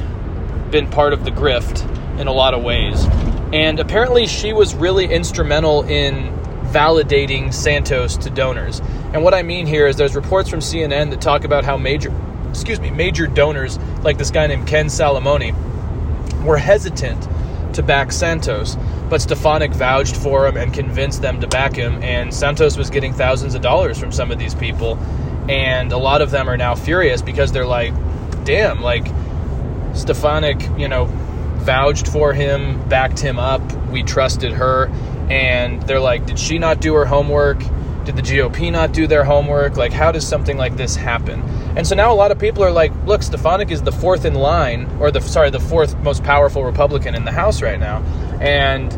been 0.70 0.90
part 0.90 1.14
of 1.14 1.24
the 1.24 1.32
grift 1.32 1.88
in 2.20 2.28
a 2.28 2.34
lot 2.34 2.54
of 2.54 2.62
ways. 2.62 3.06
And 3.54 3.80
apparently, 3.80 4.28
she 4.28 4.52
was 4.52 4.76
really 4.76 5.06
instrumental 5.06 5.84
in 5.84 6.34
validating 6.66 7.54
Santos 7.54 8.18
to 8.18 8.30
donors. 8.30 8.82
And 9.14 9.24
what 9.24 9.34
I 9.34 9.42
mean 9.42 9.66
here 9.66 9.88
is 9.88 9.96
there's 9.96 10.16
reports 10.16 10.50
from 10.50 10.60
CNN 10.60 11.12
that 11.12 11.22
talk 11.22 11.46
about 11.46 11.64
how 11.64 11.78
major 11.78 12.14
excuse 12.50 12.80
me, 12.80 12.90
major 12.90 13.28
donors 13.28 13.78
like 14.04 14.18
this 14.18 14.32
guy 14.32 14.48
named 14.48 14.68
Ken 14.68 14.88
Salamone 14.88 15.54
were 16.44 16.58
hesitant 16.58 17.28
to 17.78 17.84
back 17.84 18.12
Santos, 18.12 18.76
but 19.10 19.22
Stefanik 19.22 19.72
vouched 19.72 20.16
for 20.16 20.48
him 20.48 20.58
and 20.58 20.74
convinced 20.74 21.22
them 21.22 21.40
to 21.42 21.48
back 21.48 21.76
him. 21.76 22.04
And 22.04 22.34
Santos 22.34 22.76
was 22.76 22.90
getting 22.90 23.14
thousands 23.14 23.56
of 23.56 23.62
dollars 23.62 23.98
from 23.98 24.12
some 24.12 24.32
of 24.32 24.38
these 24.38 24.54
people, 24.54 25.00
and 25.48 25.92
a 25.92 25.98
lot 25.98 26.22
of 26.22 26.30
them 26.30 26.50
are 26.50 26.58
now 26.58 26.76
furious 26.76 27.22
because 27.22 27.52
they're 27.52 27.66
like, 27.66 27.94
"Damn, 28.44 28.82
like 28.82 29.08
Stefanik, 29.94 30.60
you 30.78 30.88
know, 30.88 31.06
vouched 31.60 32.08
for 32.08 32.34
him, 32.34 32.82
backed 32.90 33.20
him 33.20 33.40
up. 33.40 33.62
We 33.92 34.04
trusted 34.04 34.54
her." 34.54 34.90
And 35.30 35.82
they're 35.84 36.00
like, 36.00 36.26
"Did 36.26 36.40
she 36.40 36.58
not 36.58 36.82
do 36.82 36.94
her 36.96 37.06
homework?" 37.06 37.64
Did 38.08 38.16
the 38.16 38.22
GOP 38.22 38.72
not 38.72 38.94
do 38.94 39.06
their 39.06 39.26
homework? 39.26 39.76
Like, 39.76 39.92
how 39.92 40.14
does 40.14 40.26
something 40.26 40.56
like 40.56 40.78
this 40.78 40.96
happen? 40.96 41.42
And 41.76 41.86
so 41.86 41.94
now 41.94 42.14
a 42.14 42.16
lot 42.16 42.32
of 42.32 42.40
people 42.40 42.64
are 42.64 42.72
like, 42.72 42.94
look, 43.06 43.22
Stefanik 43.22 43.70
is 43.70 43.82
the 43.82 43.92
fourth 43.92 44.24
in 44.24 44.34
line, 44.34 44.90
or 45.02 45.12
the 45.12 45.20
sorry, 45.20 45.50
the 45.50 45.60
fourth 45.60 45.94
most 45.98 46.24
powerful 46.24 46.64
Republican 46.64 47.16
in 47.16 47.26
the 47.26 47.34
House 47.34 47.62
right 47.62 47.78
now. 47.78 48.02
And 48.40 48.98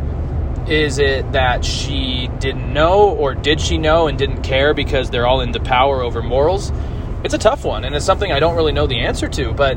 is 0.70 1.00
it 1.00 1.32
that 1.32 1.64
she 1.64 2.30
didn't 2.38 2.72
know, 2.72 3.10
or 3.10 3.34
did 3.34 3.60
she 3.60 3.78
know 3.78 4.06
and 4.06 4.16
didn't 4.16 4.42
care 4.42 4.74
because 4.74 5.10
they're 5.10 5.26
all 5.26 5.40
into 5.40 5.58
power 5.58 6.02
over 6.02 6.22
morals? 6.22 6.70
It's 7.24 7.34
a 7.34 7.38
tough 7.38 7.64
one, 7.64 7.84
and 7.84 7.96
it's 7.96 8.06
something 8.06 8.30
I 8.30 8.38
don't 8.38 8.54
really 8.54 8.70
know 8.70 8.86
the 8.86 9.00
answer 9.00 9.26
to, 9.26 9.52
but 9.52 9.76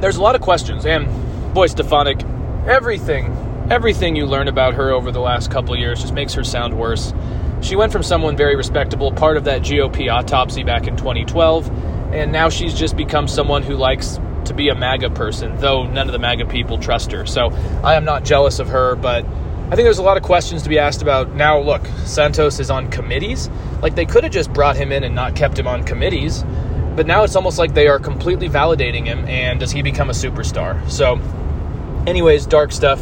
there's 0.00 0.16
a 0.16 0.22
lot 0.22 0.36
of 0.36 0.42
questions. 0.42 0.86
And 0.86 1.08
boy, 1.52 1.66
Stefanik, 1.66 2.22
everything, 2.68 3.66
everything 3.68 4.14
you 4.14 4.26
learn 4.26 4.46
about 4.46 4.74
her 4.74 4.92
over 4.92 5.10
the 5.10 5.18
last 5.18 5.50
couple 5.50 5.76
years 5.76 6.02
just 6.02 6.14
makes 6.14 6.34
her 6.34 6.44
sound 6.44 6.78
worse. 6.78 7.12
She 7.62 7.74
went 7.74 7.92
from 7.92 8.02
someone 8.02 8.36
very 8.36 8.54
respectable, 8.54 9.12
part 9.12 9.36
of 9.36 9.44
that 9.44 9.62
GOP 9.62 10.10
autopsy 10.10 10.62
back 10.62 10.86
in 10.86 10.96
2012, 10.96 11.68
and 12.14 12.30
now 12.30 12.48
she's 12.48 12.74
just 12.74 12.96
become 12.96 13.26
someone 13.26 13.62
who 13.62 13.74
likes 13.74 14.20
to 14.44 14.54
be 14.54 14.68
a 14.68 14.74
MAGA 14.74 15.10
person, 15.10 15.56
though 15.58 15.84
none 15.84 16.06
of 16.08 16.12
the 16.12 16.18
MAGA 16.18 16.46
people 16.46 16.78
trust 16.78 17.10
her. 17.12 17.26
So 17.26 17.50
I 17.82 17.94
am 17.94 18.04
not 18.04 18.24
jealous 18.24 18.58
of 18.58 18.68
her, 18.68 18.94
but 18.94 19.24
I 19.24 19.70
think 19.70 19.84
there's 19.84 19.98
a 19.98 20.02
lot 20.02 20.16
of 20.16 20.22
questions 20.22 20.62
to 20.62 20.68
be 20.68 20.78
asked 20.78 21.02
about. 21.02 21.34
Now, 21.34 21.58
look, 21.58 21.84
Santos 22.04 22.60
is 22.60 22.70
on 22.70 22.88
committees. 22.88 23.50
Like, 23.82 23.96
they 23.96 24.06
could 24.06 24.22
have 24.22 24.32
just 24.32 24.52
brought 24.52 24.76
him 24.76 24.92
in 24.92 25.02
and 25.02 25.14
not 25.14 25.34
kept 25.34 25.58
him 25.58 25.66
on 25.66 25.82
committees, 25.82 26.44
but 26.94 27.06
now 27.06 27.24
it's 27.24 27.34
almost 27.34 27.58
like 27.58 27.74
they 27.74 27.88
are 27.88 27.98
completely 27.98 28.48
validating 28.48 29.04
him, 29.06 29.24
and 29.26 29.58
does 29.58 29.72
he 29.72 29.82
become 29.82 30.08
a 30.08 30.12
superstar? 30.12 30.88
So, 30.88 31.20
anyways, 32.06 32.46
dark 32.46 32.70
stuff. 32.70 33.00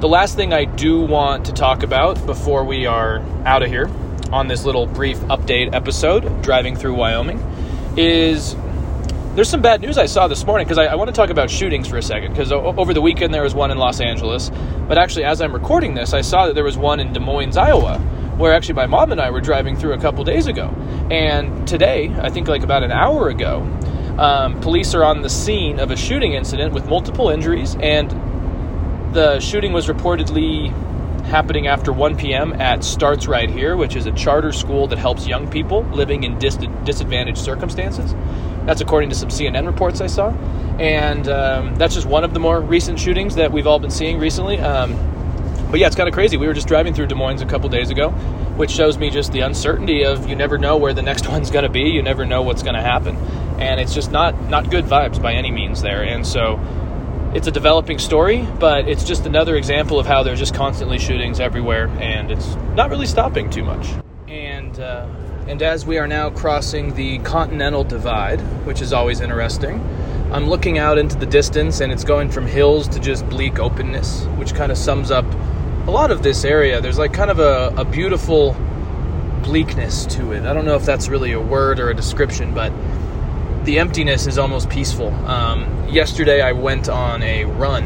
The 0.00 0.06
last 0.06 0.36
thing 0.36 0.52
I 0.52 0.64
do 0.64 1.00
want 1.00 1.46
to 1.46 1.52
talk 1.52 1.82
about 1.82 2.24
before 2.24 2.62
we 2.62 2.86
are 2.86 3.18
out 3.44 3.64
of 3.64 3.68
here 3.68 3.90
on 4.30 4.46
this 4.46 4.64
little 4.64 4.86
brief 4.86 5.18
update 5.22 5.74
episode, 5.74 6.40
driving 6.40 6.76
through 6.76 6.94
Wyoming, 6.94 7.40
is 7.96 8.54
there's 9.34 9.48
some 9.48 9.60
bad 9.60 9.80
news 9.80 9.98
I 9.98 10.06
saw 10.06 10.28
this 10.28 10.46
morning 10.46 10.68
because 10.68 10.78
I, 10.78 10.84
I, 10.84 10.94
want 10.94 11.08
to 11.08 11.12
talk 11.12 11.30
about 11.30 11.50
shootings 11.50 11.88
for 11.88 11.96
a 11.96 12.02
second 12.02 12.30
because 12.30 12.52
over 12.52 12.94
the 12.94 13.00
weekend 13.00 13.34
there 13.34 13.42
was 13.42 13.56
one 13.56 13.72
in 13.72 13.78
Los 13.78 14.00
Angeles, 14.00 14.52
but 14.86 14.98
actually 14.98 15.24
as 15.24 15.40
I'm 15.40 15.52
recording 15.52 15.94
this, 15.94 16.14
I 16.14 16.20
saw 16.20 16.46
that 16.46 16.54
there 16.54 16.62
was 16.62 16.78
one 16.78 17.00
in 17.00 17.12
Des 17.12 17.18
Moines, 17.18 17.56
Iowa, 17.56 17.98
where 18.36 18.52
actually 18.52 18.74
my 18.74 18.86
mom 18.86 19.10
and 19.10 19.20
I 19.20 19.32
were 19.32 19.40
driving 19.40 19.74
through 19.76 19.94
a 19.94 19.98
couple 19.98 20.22
days 20.22 20.46
ago, 20.46 20.68
and 21.10 21.66
today, 21.66 22.14
I 22.20 22.30
think 22.30 22.46
like 22.46 22.62
about 22.62 22.84
an 22.84 22.92
hour 22.92 23.30
ago, 23.30 23.62
um, 24.16 24.60
police 24.60 24.94
are 24.94 25.02
on 25.02 25.22
the 25.22 25.30
scene 25.30 25.80
of 25.80 25.90
a 25.90 25.96
shooting 25.96 26.34
incident 26.34 26.72
with 26.72 26.86
multiple 26.86 27.30
injuries 27.30 27.76
and 27.80 28.12
the 29.12 29.40
shooting 29.40 29.72
was 29.72 29.86
reportedly 29.86 30.72
happening 31.24 31.66
after 31.66 31.92
1 31.92 32.16
p.m. 32.16 32.54
at 32.54 32.82
Starts 32.82 33.26
Right 33.26 33.50
Here, 33.50 33.76
which 33.76 33.96
is 33.96 34.06
a 34.06 34.12
charter 34.12 34.52
school 34.52 34.86
that 34.88 34.98
helps 34.98 35.26
young 35.26 35.48
people 35.50 35.82
living 35.84 36.24
in 36.24 36.38
dis- 36.38 36.58
disadvantaged 36.84 37.38
circumstances. 37.38 38.14
That's 38.64 38.80
according 38.80 39.10
to 39.10 39.14
some 39.14 39.28
CNN 39.28 39.66
reports 39.66 40.00
I 40.00 40.06
saw. 40.06 40.30
And 40.78 41.28
um, 41.28 41.76
that's 41.76 41.94
just 41.94 42.06
one 42.06 42.24
of 42.24 42.34
the 42.34 42.40
more 42.40 42.60
recent 42.60 42.98
shootings 42.98 43.34
that 43.34 43.52
we've 43.52 43.66
all 43.66 43.78
been 43.78 43.90
seeing 43.90 44.18
recently. 44.18 44.58
Um, 44.58 44.92
but 45.70 45.80
yeah, 45.80 45.86
it's 45.86 45.96
kind 45.96 46.08
of 46.08 46.14
crazy. 46.14 46.36
We 46.36 46.46
were 46.46 46.54
just 46.54 46.68
driving 46.68 46.94
through 46.94 47.08
Des 47.08 47.14
Moines 47.14 47.42
a 47.42 47.46
couple 47.46 47.68
days 47.68 47.90
ago, 47.90 48.10
which 48.10 48.70
shows 48.70 48.96
me 48.96 49.10
just 49.10 49.32
the 49.32 49.40
uncertainty 49.40 50.04
of 50.04 50.28
you 50.28 50.36
never 50.36 50.56
know 50.56 50.76
where 50.78 50.94
the 50.94 51.02
next 51.02 51.28
one's 51.30 51.50
going 51.50 51.64
to 51.64 51.70
be. 51.70 51.90
You 51.90 52.02
never 52.02 52.24
know 52.24 52.42
what's 52.42 52.62
going 52.62 52.74
to 52.74 52.82
happen. 52.82 53.16
And 53.58 53.80
it's 53.80 53.92
just 53.92 54.10
not, 54.10 54.48
not 54.48 54.70
good 54.70 54.84
vibes 54.84 55.20
by 55.20 55.34
any 55.34 55.50
means 55.50 55.82
there. 55.82 56.02
And 56.04 56.26
so 56.26 56.56
it's 57.34 57.46
a 57.46 57.50
developing 57.50 57.98
story, 57.98 58.46
but 58.58 58.88
it's 58.88 59.04
just 59.04 59.26
another 59.26 59.56
example 59.56 59.98
of 59.98 60.06
how 60.06 60.22
there's 60.22 60.38
just 60.38 60.54
constantly 60.54 60.98
shootings 60.98 61.40
everywhere, 61.40 61.88
and 62.00 62.30
it's 62.30 62.54
not 62.74 62.90
really 62.90 63.06
stopping 63.06 63.50
too 63.50 63.64
much. 63.64 63.86
And 64.28 64.78
uh, 64.80 65.06
and 65.46 65.62
as 65.62 65.86
we 65.86 65.98
are 65.98 66.06
now 66.06 66.30
crossing 66.30 66.94
the 66.94 67.18
Continental 67.20 67.84
Divide, 67.84 68.40
which 68.66 68.80
is 68.80 68.92
always 68.92 69.20
interesting, 69.20 69.80
I'm 70.32 70.48
looking 70.48 70.78
out 70.78 70.98
into 70.98 71.16
the 71.16 71.26
distance, 71.26 71.80
and 71.80 71.92
it's 71.92 72.04
going 72.04 72.30
from 72.30 72.46
hills 72.46 72.88
to 72.88 73.00
just 73.00 73.28
bleak 73.28 73.58
openness, 73.58 74.24
which 74.36 74.54
kind 74.54 74.72
of 74.72 74.78
sums 74.78 75.10
up 75.10 75.24
a 75.86 75.90
lot 75.90 76.10
of 76.10 76.22
this 76.22 76.44
area. 76.44 76.80
There's 76.80 76.98
like 76.98 77.12
kind 77.12 77.30
of 77.30 77.38
a, 77.38 77.74
a 77.76 77.84
beautiful 77.84 78.54
bleakness 79.42 80.04
to 80.06 80.32
it. 80.32 80.44
I 80.44 80.52
don't 80.52 80.66
know 80.66 80.74
if 80.74 80.84
that's 80.84 81.08
really 81.08 81.32
a 81.32 81.40
word 81.40 81.80
or 81.80 81.88
a 81.90 81.94
description, 81.94 82.52
but 82.54 82.72
the 83.68 83.78
emptiness 83.78 84.26
is 84.26 84.38
almost 84.38 84.70
peaceful. 84.70 85.08
Um, 85.26 85.86
yesterday, 85.90 86.40
I 86.40 86.52
went 86.52 86.88
on 86.88 87.22
a 87.22 87.44
run 87.44 87.84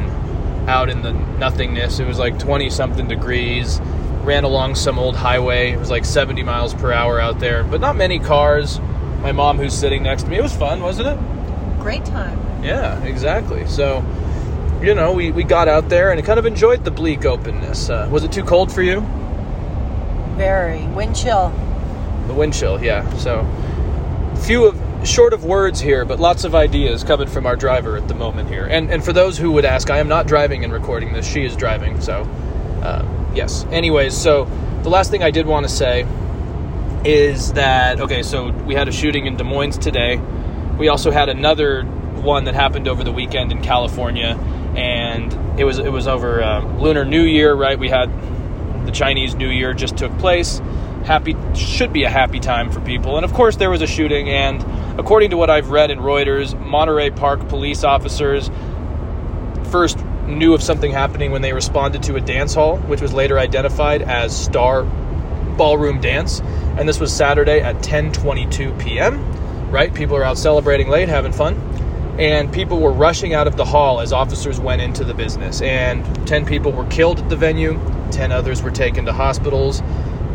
out 0.68 0.88
in 0.88 1.02
the 1.02 1.12
nothingness. 1.12 1.98
It 1.98 2.06
was 2.06 2.20
like 2.20 2.38
20 2.38 2.70
something 2.70 3.08
degrees. 3.08 3.80
Ran 4.22 4.44
along 4.44 4.76
some 4.76 4.96
old 4.96 5.16
highway. 5.16 5.72
It 5.72 5.80
was 5.80 5.90
like 5.90 6.04
70 6.04 6.44
miles 6.44 6.72
per 6.72 6.92
hour 6.92 7.18
out 7.18 7.40
there, 7.40 7.64
but 7.64 7.80
not 7.80 7.96
many 7.96 8.20
cars. 8.20 8.78
My 9.22 9.32
mom, 9.32 9.58
who's 9.58 9.74
sitting 9.74 10.04
next 10.04 10.22
to 10.22 10.28
me, 10.28 10.36
it 10.36 10.42
was 10.42 10.54
fun, 10.54 10.82
wasn't 10.82 11.08
it? 11.08 11.80
Great 11.80 12.04
time. 12.04 12.38
Yeah, 12.62 13.02
exactly. 13.02 13.66
So, 13.66 14.04
you 14.80 14.94
know, 14.94 15.12
we, 15.12 15.32
we 15.32 15.42
got 15.42 15.66
out 15.66 15.88
there 15.88 16.12
and 16.12 16.24
kind 16.24 16.38
of 16.38 16.46
enjoyed 16.46 16.84
the 16.84 16.92
bleak 16.92 17.24
openness. 17.24 17.90
Uh, 17.90 18.08
was 18.08 18.22
it 18.22 18.30
too 18.30 18.44
cold 18.44 18.70
for 18.70 18.82
you? 18.82 19.00
Very. 20.36 20.86
Wind 20.94 21.16
chill. 21.16 21.48
The 22.28 22.34
wind 22.34 22.54
chill, 22.54 22.80
yeah. 22.80 23.12
So, 23.16 23.44
few 24.42 24.64
of 24.66 24.81
short 25.04 25.32
of 25.32 25.44
words 25.44 25.80
here, 25.80 26.04
but 26.04 26.20
lots 26.20 26.44
of 26.44 26.54
ideas 26.54 27.04
coming 27.04 27.28
from 27.28 27.46
our 27.46 27.56
driver 27.56 27.96
at 27.96 28.08
the 28.08 28.14
moment 28.14 28.48
here. 28.48 28.64
And 28.64 28.90
and 28.90 29.04
for 29.04 29.12
those 29.12 29.36
who 29.38 29.52
would 29.52 29.64
ask, 29.64 29.90
I 29.90 29.98
am 29.98 30.08
not 30.08 30.26
driving 30.26 30.64
and 30.64 30.72
recording 30.72 31.12
this. 31.12 31.26
She 31.26 31.44
is 31.44 31.56
driving. 31.56 32.00
So, 32.00 32.22
uh, 32.82 33.06
yes. 33.34 33.64
Anyways, 33.70 34.16
so 34.16 34.44
the 34.82 34.90
last 34.90 35.10
thing 35.10 35.22
I 35.22 35.30
did 35.30 35.46
want 35.46 35.66
to 35.66 35.72
say 35.72 36.06
is 37.04 37.52
that 37.54 38.00
okay. 38.00 38.22
So 38.22 38.50
we 38.50 38.74
had 38.74 38.88
a 38.88 38.92
shooting 38.92 39.26
in 39.26 39.36
Des 39.36 39.44
Moines 39.44 39.78
today. 39.78 40.20
We 40.78 40.88
also 40.88 41.10
had 41.10 41.28
another 41.28 41.82
one 41.82 42.44
that 42.44 42.54
happened 42.54 42.88
over 42.88 43.02
the 43.04 43.12
weekend 43.12 43.52
in 43.52 43.62
California, 43.62 44.38
and 44.76 45.32
it 45.58 45.64
was 45.64 45.78
it 45.78 45.92
was 45.92 46.06
over 46.06 46.42
uh, 46.42 46.64
Lunar 46.78 47.04
New 47.04 47.22
Year, 47.22 47.54
right? 47.54 47.78
We 47.78 47.88
had 47.88 48.10
the 48.86 48.92
Chinese 48.92 49.34
New 49.34 49.50
Year 49.50 49.74
just 49.74 49.96
took 49.96 50.16
place. 50.18 50.60
Happy 51.04 51.36
should 51.54 51.92
be 51.92 52.04
a 52.04 52.10
happy 52.10 52.38
time 52.38 52.70
for 52.70 52.80
people, 52.80 53.16
and 53.16 53.24
of 53.24 53.32
course 53.32 53.56
there 53.56 53.70
was 53.70 53.82
a 53.82 53.86
shooting 53.88 54.28
and 54.28 54.62
According 54.98 55.30
to 55.30 55.38
what 55.38 55.48
I've 55.48 55.70
read 55.70 55.90
in 55.90 56.00
Reuters, 56.00 56.58
Monterey 56.60 57.10
Park 57.10 57.48
police 57.48 57.82
officers 57.82 58.50
first 59.70 59.98
knew 60.26 60.52
of 60.52 60.62
something 60.62 60.92
happening 60.92 61.30
when 61.30 61.40
they 61.40 61.54
responded 61.54 62.02
to 62.04 62.16
a 62.16 62.20
dance 62.20 62.54
hall, 62.54 62.76
which 62.76 63.00
was 63.00 63.14
later 63.14 63.38
identified 63.38 64.02
as 64.02 64.38
Star 64.38 64.84
Ballroom 65.56 66.00
Dance, 66.00 66.40
and 66.76 66.86
this 66.86 67.00
was 67.00 67.10
Saturday 67.10 67.60
at 67.60 67.76
10:22 67.76 68.78
p.m. 68.78 69.70
Right? 69.70 69.92
People 69.94 70.16
are 70.16 70.24
out 70.24 70.36
celebrating 70.36 70.88
late, 70.88 71.08
having 71.08 71.32
fun, 71.32 71.54
and 72.18 72.52
people 72.52 72.78
were 72.78 72.92
rushing 72.92 73.32
out 73.32 73.46
of 73.46 73.56
the 73.56 73.64
hall 73.64 74.00
as 74.00 74.12
officers 74.12 74.60
went 74.60 74.82
into 74.82 75.04
the 75.04 75.14
business. 75.14 75.62
And 75.62 76.04
10 76.26 76.44
people 76.44 76.70
were 76.70 76.86
killed 76.86 77.18
at 77.18 77.30
the 77.30 77.36
venue, 77.36 77.80
10 78.10 78.30
others 78.30 78.62
were 78.62 78.70
taken 78.70 79.06
to 79.06 79.12
hospitals, 79.14 79.82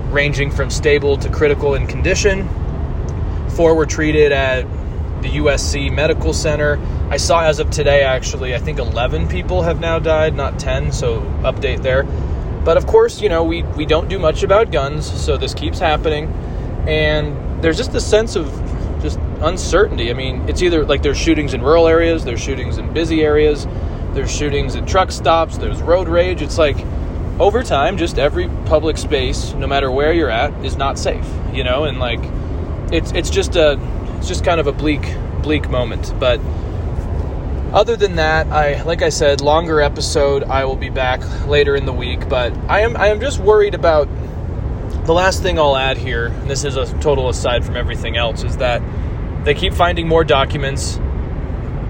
ranging 0.10 0.50
from 0.50 0.72
stable 0.72 1.18
to 1.18 1.30
critical 1.30 1.76
in 1.76 1.86
condition. 1.86 2.50
Four 3.58 3.74
were 3.74 3.88
treated 3.88 4.32
at 4.32 4.62
the 5.24 5.30
USC 5.30 5.92
Medical 5.92 6.32
Center. 6.32 6.80
I 7.10 7.18
saw 7.18 7.42
as 7.42 7.58
of 7.58 7.72
today, 7.72 8.04
actually, 8.04 8.54
I 8.54 8.60
think 8.60 8.78
11 8.78 9.28
people 9.30 9.64
have 9.64 9.80
now 9.80 9.98
died, 9.98 10.36
not 10.36 10.60
10, 10.60 10.92
so 10.92 11.22
update 11.42 11.82
there. 11.82 12.04
But 12.64 12.78
of 12.78 12.86
course, 12.86 13.20
you 13.20 13.30
know, 13.30 13.44
we, 13.44 13.64
we 13.64 13.88
don't 13.88 14.10
do 14.10 14.20
much 14.20 14.44
about 14.44 14.72
guns, 14.72 15.10
so 15.10 15.38
this 15.38 15.56
keeps 15.56 15.80
happening. 15.80 16.28
And 16.88 17.64
there's 17.64 17.78
just 17.78 17.96
a 17.96 18.00
sense 18.00 18.36
of 18.36 18.46
just 19.02 19.18
uncertainty. 19.42 20.12
I 20.12 20.14
mean, 20.14 20.48
it's 20.48 20.62
either 20.62 20.86
like 20.86 21.02
there's 21.02 21.18
shootings 21.18 21.56
in 21.56 21.64
rural 21.64 21.88
areas, 21.88 22.26
there's 22.26 22.40
shootings 22.40 22.78
in 22.78 22.94
busy 22.94 23.24
areas, 23.24 23.66
there's 24.14 24.32
shootings 24.32 24.76
at 24.76 24.88
truck 24.88 25.12
stops, 25.12 25.58
there's 25.58 25.82
road 25.82 26.08
rage. 26.08 26.44
It's 26.44 26.60
like 26.60 26.78
over 27.40 27.64
time, 27.64 27.98
just 27.98 28.20
every 28.20 28.50
public 28.68 29.00
space, 29.00 29.54
no 29.54 29.66
matter 29.66 29.90
where 29.90 30.14
you're 30.14 30.30
at, 30.30 30.54
is 30.64 30.78
not 30.78 31.00
safe. 31.00 31.26
You 31.52 31.64
know, 31.64 31.86
and 31.86 31.98
like 31.98 32.20
it's 32.92 33.12
it's 33.12 33.30
just 33.30 33.56
a 33.56 33.80
it's 34.18 34.28
just 34.28 34.44
kind 34.44 34.60
of 34.60 34.68
a 34.68 34.72
bleak 34.72 35.16
bleak 35.44 35.70
moment. 35.70 36.14
But 36.20 36.40
other 37.74 37.96
than 37.96 38.16
that, 38.16 38.48
I 38.48 38.82
like 38.84 39.02
I 39.02 39.10
said, 39.10 39.42
longer 39.42 39.82
episode. 39.82 40.44
I 40.44 40.66
will 40.66 40.76
be 40.76 40.90
back 40.90 41.22
later 41.48 41.76
in 41.76 41.86
the 41.86 41.94
week, 41.94 42.30
but 42.30 42.56
I 42.70 42.82
am 42.82 42.96
I 42.98 43.08
am 43.08 43.20
just 43.20 43.40
worried 43.40 43.76
about 43.76 44.08
the 45.06 45.14
last 45.14 45.42
thing 45.42 45.58
I'll 45.58 45.78
add 45.78 45.98
here, 45.98 46.28
and 46.28 46.50
this 46.50 46.66
is 46.66 46.76
a 46.76 46.86
total 47.00 47.30
aside 47.30 47.66
from 47.66 47.78
everything 47.78 48.18
else, 48.18 48.44
is 48.44 48.58
that 48.58 48.82
they 49.46 49.54
keep 49.54 49.74
finding 49.74 50.08
more 50.08 50.24
documents. 50.24 51.00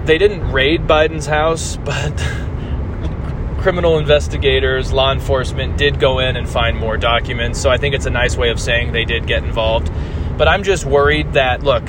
They 0.04 0.18
didn't 0.18 0.52
raid 0.52 0.86
Biden's 0.86 1.26
house, 1.26 1.76
but 1.84 2.16
criminal 3.60 3.98
investigators, 3.98 4.92
law 4.92 5.12
enforcement 5.12 5.76
did 5.76 5.98
go 5.98 6.20
in 6.20 6.36
and 6.36 6.48
find 6.48 6.78
more 6.78 6.96
documents. 6.96 7.60
So 7.60 7.70
I 7.70 7.76
think 7.76 7.94
it's 7.94 8.06
a 8.06 8.10
nice 8.10 8.36
way 8.36 8.50
of 8.50 8.60
saying 8.60 8.92
they 8.92 9.04
did 9.04 9.26
get 9.26 9.42
involved. 9.42 9.90
But 10.38 10.48
I'm 10.48 10.62
just 10.62 10.86
worried 10.86 11.34
that, 11.34 11.62
look, 11.62 11.82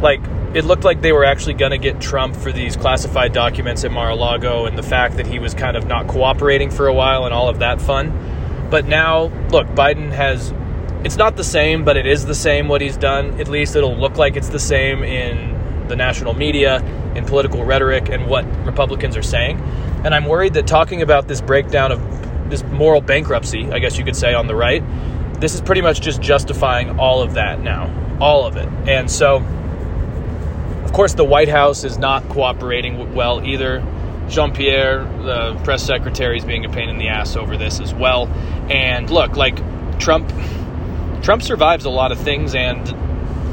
like, 0.00 0.20
it 0.54 0.64
looked 0.64 0.84
like 0.84 1.00
they 1.00 1.12
were 1.12 1.24
actually 1.24 1.54
going 1.54 1.72
to 1.72 1.78
get 1.78 2.00
Trump 2.00 2.36
for 2.36 2.52
these 2.52 2.76
classified 2.76 3.32
documents 3.32 3.82
at 3.82 3.90
Mar 3.90 4.10
a 4.10 4.14
Lago 4.14 4.66
and 4.66 4.78
the 4.78 4.82
fact 4.82 5.16
that 5.16 5.26
he 5.26 5.40
was 5.40 5.54
kind 5.54 5.76
of 5.76 5.86
not 5.86 6.06
cooperating 6.06 6.70
for 6.70 6.86
a 6.86 6.94
while 6.94 7.24
and 7.24 7.34
all 7.34 7.48
of 7.48 7.58
that 7.58 7.80
fun. 7.80 8.12
But 8.70 8.86
now, 8.86 9.24
look, 9.48 9.66
Biden 9.68 10.12
has 10.12 10.52
it's 11.04 11.16
not 11.16 11.36
the 11.36 11.44
same, 11.44 11.84
but 11.84 11.98
it 11.98 12.06
is 12.06 12.24
the 12.24 12.34
same 12.34 12.66
what 12.66 12.80
he's 12.80 12.96
done. 12.96 13.38
At 13.38 13.48
least 13.48 13.76
it'll 13.76 13.96
look 13.96 14.16
like 14.16 14.36
it's 14.36 14.48
the 14.48 14.58
same 14.58 15.02
in 15.04 15.86
the 15.86 15.96
national 15.96 16.32
media, 16.32 16.82
in 17.14 17.26
political 17.26 17.62
rhetoric, 17.62 18.08
and 18.08 18.26
what 18.26 18.46
Republicans 18.64 19.14
are 19.16 19.22
saying. 19.22 19.60
And 20.04 20.14
I'm 20.14 20.24
worried 20.24 20.54
that 20.54 20.66
talking 20.66 21.02
about 21.02 21.28
this 21.28 21.42
breakdown 21.42 21.92
of 21.92 22.00
this 22.48 22.62
moral 22.64 23.02
bankruptcy, 23.02 23.70
I 23.70 23.80
guess 23.80 23.98
you 23.98 24.04
could 24.04 24.16
say, 24.16 24.32
on 24.32 24.46
the 24.46 24.54
right, 24.54 24.82
this 25.40 25.54
is 25.54 25.60
pretty 25.60 25.80
much 25.80 26.00
just 26.00 26.20
justifying 26.20 26.98
all 26.98 27.22
of 27.22 27.34
that 27.34 27.60
now. 27.60 27.90
All 28.20 28.46
of 28.46 28.56
it. 28.56 28.68
And 28.88 29.10
so, 29.10 29.36
of 30.84 30.92
course, 30.92 31.14
the 31.14 31.24
White 31.24 31.48
House 31.48 31.84
is 31.84 31.98
not 31.98 32.28
cooperating 32.28 33.14
well 33.14 33.44
either. 33.44 33.84
Jean 34.28 34.52
Pierre, 34.52 35.04
the 35.22 35.60
press 35.64 35.82
secretary, 35.82 36.38
is 36.38 36.44
being 36.44 36.64
a 36.64 36.70
pain 36.70 36.88
in 36.88 36.98
the 36.98 37.08
ass 37.08 37.36
over 37.36 37.56
this 37.56 37.80
as 37.80 37.92
well. 37.92 38.26
And 38.70 39.10
look, 39.10 39.36
like 39.36 39.58
Trump 39.98 40.32
Trump 41.22 41.42
survives 41.42 41.84
a 41.84 41.90
lot 41.90 42.12
of 42.12 42.18
things, 42.18 42.54
and 42.54 42.88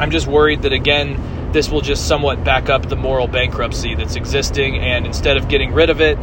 I'm 0.02 0.12
just 0.12 0.28
worried 0.28 0.64
that 0.64 0.74
again, 0.74 1.52
this 1.52 1.70
will 1.70 1.82
just 1.82 2.08
somewhat 2.08 2.44
back 2.44 2.70
up 2.70 2.88
the 2.88 2.96
moral 2.96 3.28
bankruptcy 3.28 3.96
that's 3.96 4.16
existing. 4.16 4.78
And 4.78 5.06
instead 5.06 5.38
of 5.38 5.48
getting 5.48 5.74
rid 5.74 5.90
of 5.90 6.02
it, 6.02 6.18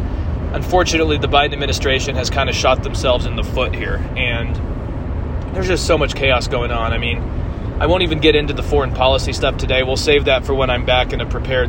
unfortunately, 0.53 1.18
the 1.18 1.29
Biden 1.29 1.53
administration 1.53 2.16
has 2.16 2.31
kind 2.31 2.49
of 2.49 2.55
shot 2.55 2.83
themselves 2.83 3.27
in 3.27 3.37
the 3.37 3.44
foot 3.44 3.75
here. 3.75 3.97
And 4.16 4.57
there's 5.59 5.66
just 5.66 5.88
so 5.88 5.99
much 5.99 6.14
chaos 6.14 6.47
going 6.47 6.71
on. 6.71 6.92
I 6.92 6.99
mean, 6.99 7.18
I 7.81 7.87
won't 7.87 8.05
even 8.05 8.21
get 8.21 8.37
into 8.37 8.53
the 8.53 8.62
foreign 8.62 8.94
policy 8.94 9.33
stuff 9.33 9.57
today. 9.57 9.83
We'll 9.83 9.97
save 9.97 10.27
that 10.27 10.44
for 10.44 10.55
when 10.55 10.71
I'm 10.71 10.87
back 10.87 11.12
in 11.12 11.21
a 11.21 11.27
prepared 11.27 11.68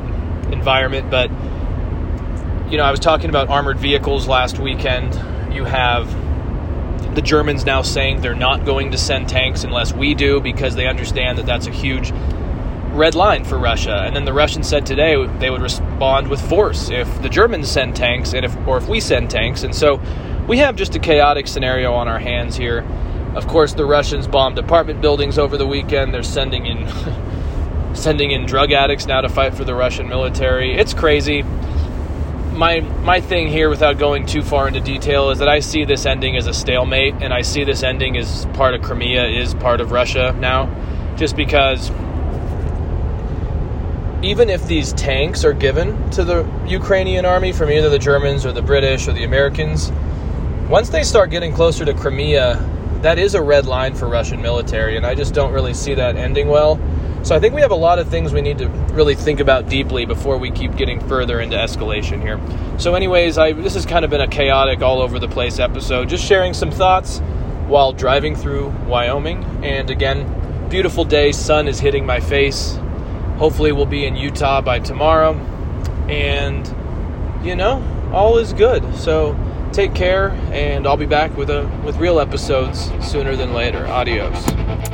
environment. 0.53 1.09
But, 1.09 1.31
you 2.71 2.77
know, 2.77 2.83
I 2.83 2.91
was 2.91 2.99
talking 2.99 3.31
about 3.31 3.49
armored 3.49 3.79
vehicles 3.79 4.27
last 4.27 4.59
weekend. 4.59 5.15
You 5.51 5.65
have 5.65 6.05
the 7.15 7.23
Germans 7.23 7.65
now 7.65 7.81
saying 7.81 8.21
they're 8.21 8.35
not 8.35 8.63
going 8.63 8.91
to 8.91 8.97
send 8.99 9.27
tanks 9.27 9.63
unless 9.63 9.91
we 9.91 10.13
do 10.13 10.39
because 10.39 10.75
they 10.75 10.85
understand 10.85 11.39
that 11.39 11.47
that's 11.47 11.65
a 11.65 11.71
huge 11.71 12.11
red 12.91 13.15
line 13.15 13.43
for 13.43 13.57
Russia. 13.57 14.03
And 14.05 14.15
then 14.15 14.23
the 14.23 14.33
Russians 14.33 14.69
said 14.69 14.85
today 14.85 15.25
they 15.39 15.49
would 15.49 15.63
respond 15.63 16.27
with 16.27 16.47
force 16.47 16.91
if 16.91 17.23
the 17.23 17.29
Germans 17.29 17.71
send 17.71 17.95
tanks 17.95 18.33
and 18.33 18.45
if 18.45 18.55
or 18.67 18.77
if 18.77 18.87
we 18.87 18.99
send 18.99 19.31
tanks. 19.31 19.63
And 19.63 19.73
so 19.73 19.99
we 20.47 20.59
have 20.59 20.75
just 20.75 20.93
a 20.93 20.99
chaotic 20.99 21.47
scenario 21.47 21.93
on 21.93 22.07
our 22.07 22.19
hands 22.19 22.55
here. 22.55 22.85
Of 23.35 23.47
course, 23.47 23.73
the 23.73 23.85
Russians 23.85 24.27
bombed 24.27 24.57
apartment 24.57 25.01
buildings 25.01 25.37
over 25.37 25.57
the 25.57 25.67
weekend. 25.67 26.13
They're 26.13 26.23
sending 26.23 26.65
in 26.65 26.87
sending 27.93 28.31
in 28.31 28.45
drug 28.45 28.71
addicts 28.71 29.05
now 29.05 29.21
to 29.21 29.29
fight 29.29 29.55
for 29.55 29.63
the 29.63 29.75
Russian 29.75 30.07
military. 30.07 30.75
It's 30.75 30.93
crazy 30.93 31.43
my 32.59 32.81
my 32.81 33.21
thing 33.21 33.47
here, 33.47 33.69
without 33.69 33.97
going 33.97 34.25
too 34.25 34.43
far 34.43 34.67
into 34.67 34.81
detail, 34.81 35.29
is 35.31 35.39
that 35.39 35.47
I 35.47 35.61
see 35.61 35.85
this 35.85 36.05
ending 36.05 36.35
as 36.35 36.45
a 36.45 36.53
stalemate, 36.53 37.15
and 37.21 37.33
I 37.33 37.41
see 37.41 37.63
this 37.63 37.81
ending 37.81 38.17
as 38.17 38.45
part 38.47 38.75
of 38.75 38.81
Crimea 38.81 39.25
is 39.27 39.53
part 39.55 39.81
of 39.81 39.91
Russia 39.91 40.35
now, 40.37 40.69
just 41.15 41.35
because 41.35 41.89
even 44.21 44.49
if 44.49 44.67
these 44.67 44.91
tanks 44.93 45.45
are 45.45 45.53
given 45.53 46.09
to 46.11 46.25
the 46.25 46.45
Ukrainian 46.67 47.25
army 47.25 47.53
from 47.53 47.71
either 47.71 47.89
the 47.89 47.99
Germans 47.99 48.45
or 48.45 48.51
the 48.51 48.61
British 48.61 49.07
or 49.07 49.13
the 49.13 49.23
Americans, 49.23 49.91
once 50.67 50.89
they 50.89 51.03
start 51.03 51.29
getting 51.29 51.53
closer 51.53 51.85
to 51.85 51.93
Crimea, 51.93 52.57
that 53.01 53.17
is 53.17 53.33
a 53.35 53.41
red 53.41 53.65
line 53.65 53.95
for 53.95 54.07
Russian 54.07 54.41
military, 54.41 54.97
and 54.97 55.05
I 55.05 55.15
just 55.15 55.33
don't 55.33 55.53
really 55.53 55.73
see 55.73 55.93
that 55.93 56.15
ending 56.15 56.47
well. 56.47 56.79
So 57.21 57.35
I 57.35 57.39
think 57.39 57.53
we 57.53 57.61
have 57.61 57.71
a 57.71 57.75
lot 57.75 57.99
of 57.99 58.07
things 58.07 58.31
we 58.31 58.41
need 58.41 58.59
to 58.59 58.69
really 58.93 59.15
think 59.15 59.39
about 59.39 59.67
deeply 59.67 60.05
before 60.05 60.37
we 60.37 60.51
keep 60.51 60.75
getting 60.77 61.05
further 61.07 61.41
into 61.41 61.57
escalation 61.57 62.21
here. 62.21 62.39
So, 62.79 62.95
anyways, 62.95 63.37
I 63.37 63.51
this 63.51 63.73
has 63.73 63.85
kind 63.85 64.05
of 64.05 64.11
been 64.11 64.21
a 64.21 64.27
chaotic, 64.27 64.81
all 64.81 65.01
over 65.01 65.19
the 65.19 65.27
place 65.27 65.59
episode. 65.59 66.07
Just 66.07 66.23
sharing 66.23 66.53
some 66.53 66.71
thoughts 66.71 67.19
while 67.67 67.91
driving 67.91 68.35
through 68.35 68.69
Wyoming. 68.87 69.43
And 69.63 69.89
again, 69.89 70.69
beautiful 70.69 71.03
day. 71.03 71.33
Sun 71.33 71.67
is 71.67 71.79
hitting 71.79 72.05
my 72.05 72.21
face. 72.21 72.77
Hopefully, 73.37 73.73
we'll 73.73 73.85
be 73.85 74.05
in 74.05 74.15
Utah 74.15 74.61
by 74.61 74.79
tomorrow. 74.79 75.33
And 76.07 76.65
you 77.45 77.55
know, 77.55 77.83
all 78.13 78.37
is 78.37 78.53
good. 78.53 78.95
So 78.95 79.33
take 79.73 79.93
care, 79.93 80.31
and 80.51 80.87
I'll 80.87 80.97
be 80.97 81.05
back 81.05 81.35
with 81.37 81.49
a 81.49 81.69
with 81.85 81.97
real 81.97 82.19
episodes 82.19 82.91
sooner 83.01 83.35
than 83.35 83.53
later. 83.53 83.87
Adios. 83.87 84.88